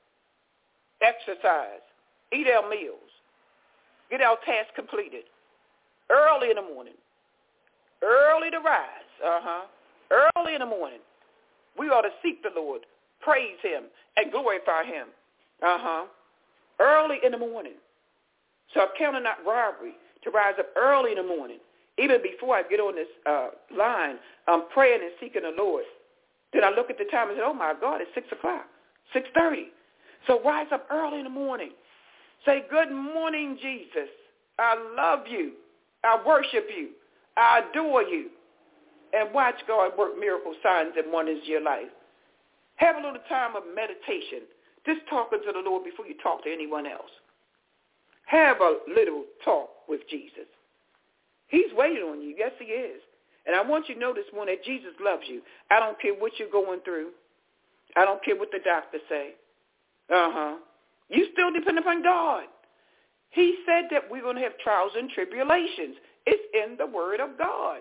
exercise, 1.01 1.85
eat 2.33 2.47
our 2.49 2.69
meals, 2.69 2.99
get 4.11 4.21
our 4.21 4.37
tasks 4.45 4.73
completed. 4.75 5.25
Early 6.11 6.51
in 6.51 6.57
the 6.57 6.63
morning. 6.63 6.95
Early 8.03 8.51
to 8.51 8.59
rise. 8.59 9.11
Uh-huh. 9.25 9.67
Early 10.11 10.55
in 10.55 10.61
the 10.61 10.67
morning. 10.67 10.99
We 11.79 11.87
ought 11.89 12.03
to 12.03 12.11
seek 12.23 12.43
the 12.43 12.51
Lord, 12.55 12.83
praise 13.21 13.57
him, 13.63 13.85
and 14.17 14.31
glorify 14.31 14.85
him. 14.85 15.07
Uh-huh. 15.63 16.05
Early 16.83 17.19
in 17.25 17.31
the 17.31 17.39
morning. 17.39 17.79
So 18.75 18.81
I 18.81 18.87
count 18.99 19.17
it 19.17 19.23
not 19.23 19.39
robbery 19.47 19.93
to 20.25 20.31
rise 20.31 20.55
up 20.59 20.67
early 20.77 21.13
in 21.13 21.19
the 21.19 21.23
morning. 21.23 21.59
Even 21.99 22.19
before 22.23 22.57
I 22.57 22.63
get 22.63 22.81
on 22.81 22.97
this 22.97 23.07
uh, 23.27 23.51
line, 23.77 24.17
I'm 24.49 24.65
praying 24.73 25.01
and 25.03 25.13
seeking 25.21 25.43
the 25.43 25.55
Lord. 25.57 25.85
Then 26.53 26.65
I 26.65 26.71
look 26.71 26.91
at 26.91 26.99
the 26.99 27.05
time 27.05 27.29
and 27.29 27.37
say, 27.39 27.43
oh, 27.45 27.55
my 27.55 27.75
God, 27.81 28.01
it's 28.01 28.11
6 28.15 28.27
o'clock, 28.33 28.67
6.30. 29.15 29.67
So 30.27 30.43
rise 30.43 30.67
up 30.73 30.87
early 30.91 31.19
in 31.19 31.25
the 31.25 31.31
morning. 31.31 31.71
Say, 32.45 32.65
good 32.71 32.91
morning, 32.91 33.59
Jesus. 33.61 34.09
I 34.59 34.75
love 34.97 35.27
you. 35.29 35.53
I 36.03 36.21
worship 36.27 36.67
you. 36.77 36.89
I 37.37 37.63
adore 37.71 38.03
you. 38.03 38.31
And 39.13 39.33
watch 39.35 39.57
God 39.69 39.93
work 39.99 40.19
miracle 40.19 40.55
signs 40.63 40.93
and 40.97 41.13
wonders 41.13 41.39
in 41.45 41.51
your 41.51 41.63
life. 41.63 41.89
Have 42.77 42.97
a 42.97 43.01
little 43.01 43.21
time 43.29 43.55
of 43.55 43.63
meditation. 43.75 44.49
Just 44.87 45.01
talking 45.09 45.41
to 45.45 45.53
the 45.53 45.61
Lord 45.61 45.85
before 45.85 46.07
you 46.07 46.15
talk 46.23 46.45
to 46.45 46.53
anyone 46.53 46.87
else. 46.87 47.11
Have 48.27 48.61
a 48.61 48.79
little 48.89 49.25
talk 49.45 49.71
with 49.89 50.01
Jesus. 50.09 50.49
He's 51.49 51.73
waiting 51.75 52.03
on 52.03 52.21
you. 52.23 52.35
Yes, 52.37 52.53
he 52.59 52.67
is. 52.67 53.01
And 53.47 53.55
I 53.57 53.63
want 53.63 53.89
you 53.89 53.95
to 53.95 54.01
know 54.01 54.15
this 54.15 54.25
morning 54.35 54.57
that 54.57 54.65
Jesus 54.65 54.93
loves 55.01 55.25
you. 55.27 55.43
I 55.71 55.81
don't 55.81 56.01
care 56.01 56.15
what 56.15 56.33
you're 56.39 56.51
going 56.51 56.81
through. 56.85 57.11
I 57.97 58.05
don't 58.05 58.25
care 58.25 58.37
what 58.37 58.51
the 58.51 58.61
doctors 58.65 59.03
say. 59.09 59.35
Uh-huh. 60.11 60.57
You 61.09 61.27
still 61.33 61.53
depend 61.53 61.79
upon 61.79 62.03
God. 62.03 62.45
He 63.31 63.57
said 63.67 63.85
that 63.91 64.11
we're 64.11 64.23
going 64.23 64.37
to 64.37 64.43
have 64.43 64.59
trials 64.59 64.93
and 64.97 65.11
tribulations. 65.11 65.97
It's 66.27 66.43
in 66.55 66.77
the 66.77 66.87
word 66.87 67.21
of 67.21 67.37
God. 67.39 67.81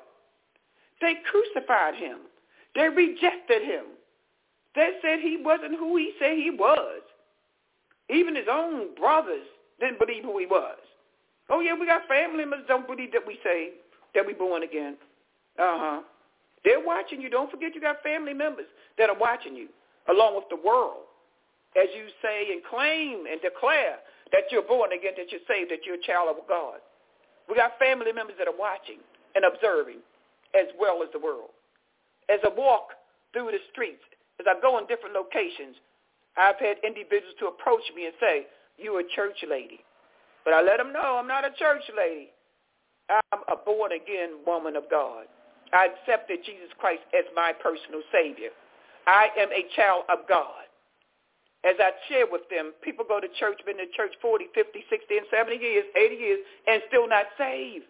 They 1.00 1.16
crucified 1.30 1.96
him. 1.96 2.20
They 2.76 2.90
rejected 2.90 3.64
him. 3.64 3.86
They 4.76 4.92
said 5.02 5.20
he 5.20 5.38
wasn't 5.42 5.76
who 5.78 5.98
he 5.98 6.14
said 6.20 6.38
he 6.38 6.52
was. 6.52 7.02
Even 8.10 8.36
his 8.36 8.48
own 8.50 8.96
brothers 8.96 9.46
didn't 9.80 10.00
believe 10.00 10.24
who 10.24 10.38
he 10.38 10.46
was. 10.46 10.78
Oh 11.50 11.60
yeah, 11.60 11.76
we 11.78 11.86
got 11.86 12.08
family 12.08 12.46
members 12.46 12.66
don't 12.68 12.88
believe 12.88 13.12
that 13.12 13.26
we 13.26 13.38
say 13.44 13.72
that 14.16 14.26
we 14.26 14.34
born 14.34 14.64
again. 14.64 14.96
Uh 15.60 15.78
huh. 15.78 16.02
They're 16.64 16.86
watching 16.86 17.22
you. 17.22 17.30
Don't 17.30 17.50
forget 17.50 17.76
you 17.76 17.82
got 17.82 18.04
family 18.04 18.34
members 18.34 18.68
that 18.98 19.10
are 19.10 19.18
watching 19.18 19.56
you, 19.56 19.68
along 20.10 20.36
with 20.36 20.46
the 20.50 20.56
world, 20.56 21.10
as 21.76 21.88
you 21.96 22.06
say 22.22 22.52
and 22.52 22.62
claim 22.64 23.26
and 23.30 23.42
declare 23.42 23.98
that 24.32 24.44
you're 24.52 24.62
born 24.62 24.92
again, 24.94 25.14
that 25.18 25.32
you're 25.32 25.44
saved, 25.48 25.72
that 25.72 25.86
you're 25.86 25.96
a 25.96 26.08
child 26.08 26.30
of 26.30 26.48
God. 26.48 26.80
We 27.50 27.56
got 27.56 27.78
family 27.80 28.14
members 28.14 28.36
that 28.38 28.48
are 28.48 28.58
watching 28.58 29.00
and 29.36 29.44
observing, 29.44 30.00
as 30.54 30.68
well 30.80 31.04
as 31.04 31.10
the 31.12 31.20
world. 31.20 31.52
As 32.30 32.40
I 32.46 32.50
walk 32.56 32.96
through 33.34 33.52
the 33.52 33.60
streets, 33.72 34.04
as 34.42 34.50
I 34.50 34.60
go 34.60 34.82
in 34.82 34.88
different 34.88 35.14
locations, 35.14 35.78
I've 36.36 36.58
had 36.58 36.82
individuals 36.84 37.38
to 37.40 37.54
approach 37.54 37.86
me 37.96 38.06
and 38.10 38.16
say, 38.20 38.48
you're 38.78 39.02
a 39.02 39.10
church 39.16 39.38
lady. 39.48 39.86
But 40.44 40.54
I 40.54 40.62
let 40.62 40.78
them 40.78 40.92
know 40.92 41.22
I'm 41.22 41.28
not 41.28 41.46
a 41.46 41.54
church 41.54 41.84
lady. 41.96 42.34
I'm 43.10 43.46
a 43.48 43.56
born-again 43.56 44.42
woman 44.48 44.76
of 44.76 44.90
God. 44.90 45.26
I 45.74 45.88
accepted 45.94 46.40
Jesus 46.46 46.74
Christ 46.80 47.04
as 47.14 47.26
my 47.36 47.54
personal 47.54 48.02
Savior. 48.12 48.50
I 49.06 49.28
am 49.38 49.50
a 49.52 49.70
child 49.76 50.04
of 50.10 50.28
God. 50.28 50.66
As 51.64 51.76
I 51.78 51.92
share 52.10 52.26
with 52.26 52.42
them, 52.50 52.74
people 52.82 53.06
go 53.08 53.20
to 53.20 53.28
church, 53.40 53.62
been 53.66 53.80
in 53.80 53.86
church 53.96 54.14
40, 54.22 54.46
50, 54.56 54.84
60, 54.90 55.18
and 55.18 55.28
70 55.30 55.58
years, 55.58 55.86
80 55.96 56.16
years, 56.16 56.40
and 56.68 56.82
still 56.88 57.08
not 57.08 57.26
saved. 57.38 57.86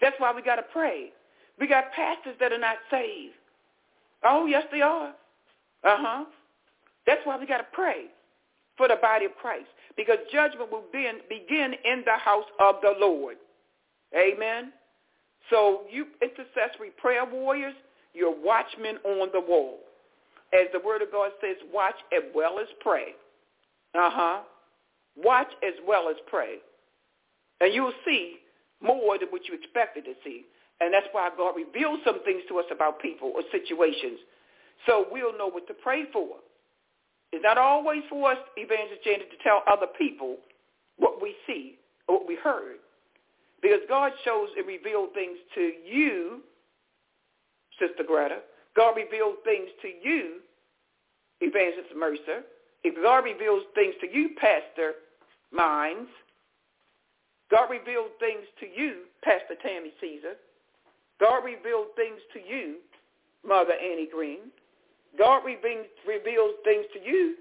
That's 0.00 0.16
why 0.18 0.34
we 0.34 0.42
got 0.42 0.56
to 0.56 0.66
pray. 0.72 1.10
We 1.58 1.66
got 1.66 1.92
pastors 1.92 2.36
that 2.40 2.52
are 2.52 2.58
not 2.58 2.76
saved. 2.90 3.34
Oh, 4.24 4.46
yes, 4.46 4.64
they 4.70 4.82
are. 4.82 5.14
Uh-huh. 5.84 6.24
That's 7.06 7.20
why 7.24 7.38
we 7.38 7.46
got 7.46 7.58
to 7.58 7.66
pray 7.72 8.06
for 8.76 8.88
the 8.88 8.96
body 9.00 9.26
of 9.26 9.32
Christ 9.40 9.66
because 9.96 10.18
judgment 10.32 10.70
will 10.70 10.84
begin 10.92 11.74
in 11.84 12.02
the 12.04 12.16
house 12.18 12.44
of 12.60 12.76
the 12.82 12.94
Lord. 12.98 13.36
Amen. 14.16 14.72
So 15.50 15.82
you 15.90 16.06
intercessory 16.22 16.90
prayer 17.00 17.24
warriors, 17.24 17.74
you're 18.14 18.34
watchmen 18.34 18.96
on 19.04 19.30
the 19.32 19.40
wall. 19.40 19.78
As 20.52 20.66
the 20.72 20.80
word 20.80 21.02
of 21.02 21.10
God 21.10 21.32
says, 21.40 21.56
watch 21.72 21.94
as 22.14 22.22
well 22.34 22.58
as 22.58 22.66
pray. 22.80 23.14
Uh-huh. 23.94 24.40
Watch 25.16 25.48
as 25.66 25.74
well 25.86 26.08
as 26.08 26.16
pray. 26.26 26.56
And 27.60 27.74
you'll 27.74 27.92
see 28.04 28.36
more 28.82 29.18
than 29.18 29.28
what 29.28 29.42
you 29.48 29.54
expected 29.54 30.04
to 30.04 30.14
see. 30.24 30.44
And 30.80 30.92
that's 30.92 31.06
why 31.12 31.30
God 31.36 31.54
reveals 31.56 32.00
some 32.04 32.22
things 32.24 32.42
to 32.48 32.58
us 32.58 32.66
about 32.70 33.00
people 33.00 33.32
or 33.34 33.42
situations. 33.52 34.18
So 34.86 35.06
we'll 35.10 35.36
know 35.36 35.48
what 35.48 35.66
to 35.68 35.74
pray 35.74 36.04
for. 36.12 36.28
It's 37.32 37.42
not 37.42 37.58
always 37.58 38.02
for 38.10 38.32
us, 38.32 38.38
Evangelist 38.56 39.04
Janet, 39.04 39.30
to 39.30 39.42
tell 39.42 39.62
other 39.70 39.86
people 39.98 40.36
what 40.98 41.22
we 41.22 41.34
see 41.46 41.76
or 42.08 42.18
what 42.18 42.28
we 42.28 42.36
heard. 42.36 42.76
Because 43.62 43.80
God 43.88 44.12
shows 44.24 44.48
and 44.56 44.66
reveals 44.66 45.10
things 45.14 45.38
to 45.54 45.72
you, 45.84 46.40
Sister 47.78 48.02
Greta. 48.06 48.40
God 48.76 48.96
reveals 48.96 49.36
things 49.44 49.68
to 49.82 49.88
you, 49.88 50.40
Evangelist 51.40 51.94
Mercer. 51.96 52.42
If 52.84 53.00
God 53.02 53.24
reveals 53.24 53.62
things 53.74 53.94
to 54.00 54.12
you, 54.12 54.30
Pastor 54.40 54.94
Mines. 55.52 56.08
God 57.50 57.70
revealed 57.70 58.10
things 58.18 58.44
to 58.60 58.66
you, 58.66 59.04
Pastor 59.22 59.54
Tammy 59.62 59.92
Caesar. 60.00 60.34
God 61.20 61.44
revealed 61.44 61.88
things 61.96 62.18
to 62.32 62.40
you, 62.40 62.76
Mother 63.46 63.74
Annie 63.74 64.08
Green. 64.12 64.50
God 65.18 65.42
reveals 65.44 66.54
things 66.64 66.86
to 66.94 67.00
you, 67.04 67.36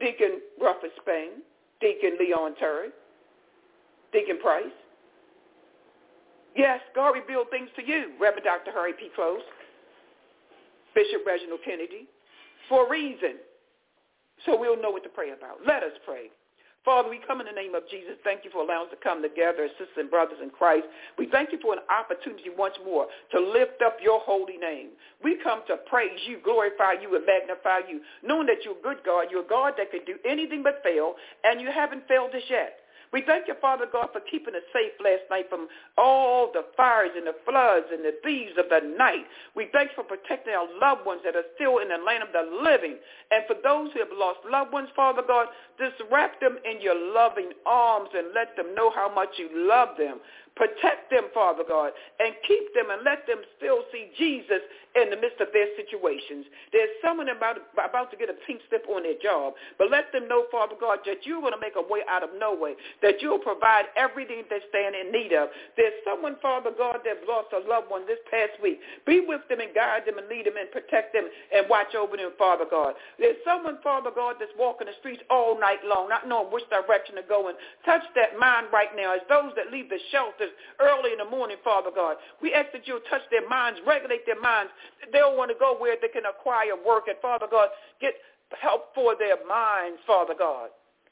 Deacon 0.00 0.40
Rufus 0.60 0.90
Spain, 1.00 1.42
Deacon 1.80 2.16
Leon 2.20 2.54
Terry, 2.58 2.88
Deacon 4.12 4.38
Price. 4.40 4.64
Yes, 6.56 6.80
God 6.94 7.10
revealed 7.10 7.46
things 7.50 7.68
to 7.76 7.86
you, 7.86 8.12
Reverend 8.20 8.44
Dr. 8.44 8.72
Harry 8.72 8.92
P. 8.92 9.10
Close, 9.14 9.42
Bishop 10.94 11.24
Reginald 11.26 11.60
Kennedy, 11.64 12.08
for 12.68 12.86
a 12.86 12.90
reason. 12.90 13.36
So 14.46 14.58
we'll 14.58 14.80
know 14.80 14.90
what 14.90 15.02
to 15.04 15.08
pray 15.08 15.30
about. 15.30 15.58
Let 15.66 15.82
us 15.82 15.92
pray. 16.04 16.30
Father, 16.88 17.10
we 17.10 17.20
come 17.20 17.38
in 17.44 17.46
the 17.46 17.52
name 17.52 17.74
of 17.74 17.84
Jesus. 17.90 18.16
Thank 18.24 18.48
you 18.48 18.50
for 18.50 18.64
allowing 18.64 18.88
us 18.88 18.96
to 18.96 19.04
come 19.04 19.20
together 19.20 19.68
as 19.68 19.70
sisters 19.76 20.00
and 20.00 20.08
brothers 20.08 20.40
in 20.42 20.48
Christ. 20.48 20.88
We 21.18 21.28
thank 21.28 21.52
you 21.52 21.60
for 21.60 21.74
an 21.74 21.84
opportunity 21.92 22.48
once 22.48 22.80
more 22.82 23.04
to 23.30 23.38
lift 23.38 23.84
up 23.84 23.98
your 24.00 24.20
holy 24.20 24.56
name. 24.56 24.96
We 25.22 25.36
come 25.44 25.60
to 25.68 25.76
praise 25.84 26.16
you, 26.26 26.40
glorify 26.42 26.96
you, 27.04 27.14
and 27.14 27.26
magnify 27.28 27.84
you, 27.92 28.00
knowing 28.24 28.46
that 28.46 28.64
you're 28.64 28.72
a 28.72 28.80
good 28.80 29.04
God. 29.04 29.28
You're 29.30 29.44
a 29.44 29.52
God 29.52 29.74
that 29.76 29.90
can 29.90 30.00
do 30.06 30.16
anything 30.24 30.62
but 30.62 30.80
fail, 30.82 31.12
and 31.44 31.60
you 31.60 31.68
haven't 31.68 32.08
failed 32.08 32.34
us 32.34 32.48
yet. 32.48 32.80
We 33.12 33.22
thank 33.22 33.48
you, 33.48 33.54
Father 33.60 33.86
God, 33.90 34.08
for 34.12 34.20
keeping 34.20 34.54
us 34.54 34.62
safe 34.72 34.92
last 35.00 35.22
night 35.30 35.48
from 35.48 35.68
all 35.96 36.52
the 36.52 36.64
fires 36.76 37.10
and 37.16 37.26
the 37.26 37.34
floods 37.48 37.86
and 37.92 38.04
the 38.04 38.14
thieves 38.22 38.52
of 38.58 38.68
the 38.68 38.84
night. 38.96 39.24
We 39.56 39.68
thank 39.72 39.90
you 39.90 40.02
for 40.02 40.04
protecting 40.04 40.52
our 40.52 40.68
loved 40.78 41.06
ones 41.06 41.22
that 41.24 41.34
are 41.36 41.48
still 41.54 41.78
in 41.78 41.88
the 41.88 41.96
land 41.96 42.22
of 42.22 42.32
the 42.32 42.44
living. 42.62 42.96
And 43.30 43.44
for 43.46 43.56
those 43.64 43.92
who 43.92 44.00
have 44.00 44.12
lost 44.12 44.40
loved 44.44 44.72
ones, 44.72 44.88
Father 44.94 45.22
God, 45.26 45.48
just 45.78 45.96
wrap 46.12 46.40
them 46.40 46.58
in 46.68 46.80
your 46.80 46.96
loving 46.96 47.52
arms 47.64 48.10
and 48.12 48.28
let 48.34 48.56
them 48.56 48.74
know 48.74 48.90
how 48.90 49.12
much 49.12 49.30
you 49.38 49.48
love 49.52 49.96
them. 49.96 50.20
Protect 50.58 51.06
them, 51.14 51.30
Father 51.32 51.62
God, 51.62 51.94
and 52.18 52.34
keep 52.42 52.74
them 52.74 52.90
and 52.90 53.06
let 53.06 53.22
them 53.30 53.38
still 53.56 53.86
see 53.94 54.10
Jesus 54.18 54.58
in 54.98 55.06
the 55.06 55.16
midst 55.16 55.38
of 55.38 55.54
their 55.54 55.70
situations. 55.78 56.50
There's 56.74 56.90
someone 56.98 57.30
about, 57.30 57.62
about 57.78 58.10
to 58.10 58.18
get 58.18 58.26
a 58.26 58.34
pink 58.42 58.58
slip 58.66 58.82
on 58.90 59.06
their 59.06 59.14
job, 59.22 59.54
but 59.78 59.86
let 59.86 60.10
them 60.10 60.26
know, 60.26 60.50
Father 60.50 60.74
God, 60.74 61.06
that 61.06 61.22
you're 61.22 61.38
going 61.38 61.54
to 61.54 61.62
make 61.62 61.78
a 61.78 61.86
way 61.86 62.02
out 62.10 62.26
of 62.26 62.34
no 62.34 62.50
way, 62.50 62.74
that 63.06 63.22
you'll 63.22 63.38
provide 63.38 63.86
everything 63.94 64.42
they 64.50 64.58
stand 64.68 64.98
in 64.98 65.14
need 65.14 65.30
of. 65.30 65.46
There's 65.78 65.94
someone, 66.02 66.34
Father 66.42 66.74
God, 66.74 67.06
that 67.06 67.22
lost 67.28 67.54
a 67.54 67.62
loved 67.62 67.86
one 67.86 68.02
this 68.10 68.18
past 68.26 68.58
week. 68.58 68.82
Be 69.06 69.22
with 69.22 69.46
them 69.46 69.62
and 69.62 69.70
guide 69.70 70.10
them 70.10 70.18
and 70.18 70.26
lead 70.26 70.50
them 70.50 70.58
and 70.58 70.66
protect 70.74 71.14
them 71.14 71.30
and 71.54 71.70
watch 71.70 71.94
over 71.94 72.18
them, 72.18 72.34
Father 72.34 72.66
God. 72.66 72.98
There's 73.22 73.38
someone, 73.46 73.78
Father 73.86 74.10
God, 74.10 74.42
that's 74.42 74.50
walking 74.58 74.90
the 74.90 74.96
streets 74.98 75.22
all 75.30 75.54
night 75.54 75.86
long, 75.86 76.10
not 76.10 76.26
knowing 76.26 76.50
which 76.50 76.66
direction 76.66 77.14
to 77.14 77.22
go 77.22 77.46
in. 77.46 77.54
Touch 77.86 78.02
that 78.18 78.34
mind 78.42 78.74
right 78.74 78.90
now 78.98 79.14
as 79.14 79.22
those 79.30 79.54
that 79.54 79.70
leave 79.70 79.86
the 79.86 80.02
early 80.80 81.12
in 81.12 81.18
the 81.18 81.28
morning, 81.28 81.56
Father 81.64 81.90
God. 81.94 82.16
We 82.42 82.54
ask 82.54 82.72
that 82.72 82.86
you'll 82.86 83.04
touch 83.10 83.22
their 83.30 83.48
minds, 83.48 83.80
regulate 83.86 84.26
their 84.26 84.40
minds. 84.40 84.70
They'll 85.12 85.36
want 85.36 85.50
to 85.50 85.58
go 85.58 85.76
where 85.78 85.96
they 86.00 86.08
can 86.08 86.26
acquire 86.26 86.76
work. 86.76 87.08
And 87.08 87.16
Father 87.20 87.46
God, 87.50 87.68
get 88.00 88.14
help 88.56 88.94
for 88.94 89.16
their 89.18 89.36
minds, 89.46 90.00
Father 90.06 90.34
God, 90.38 90.70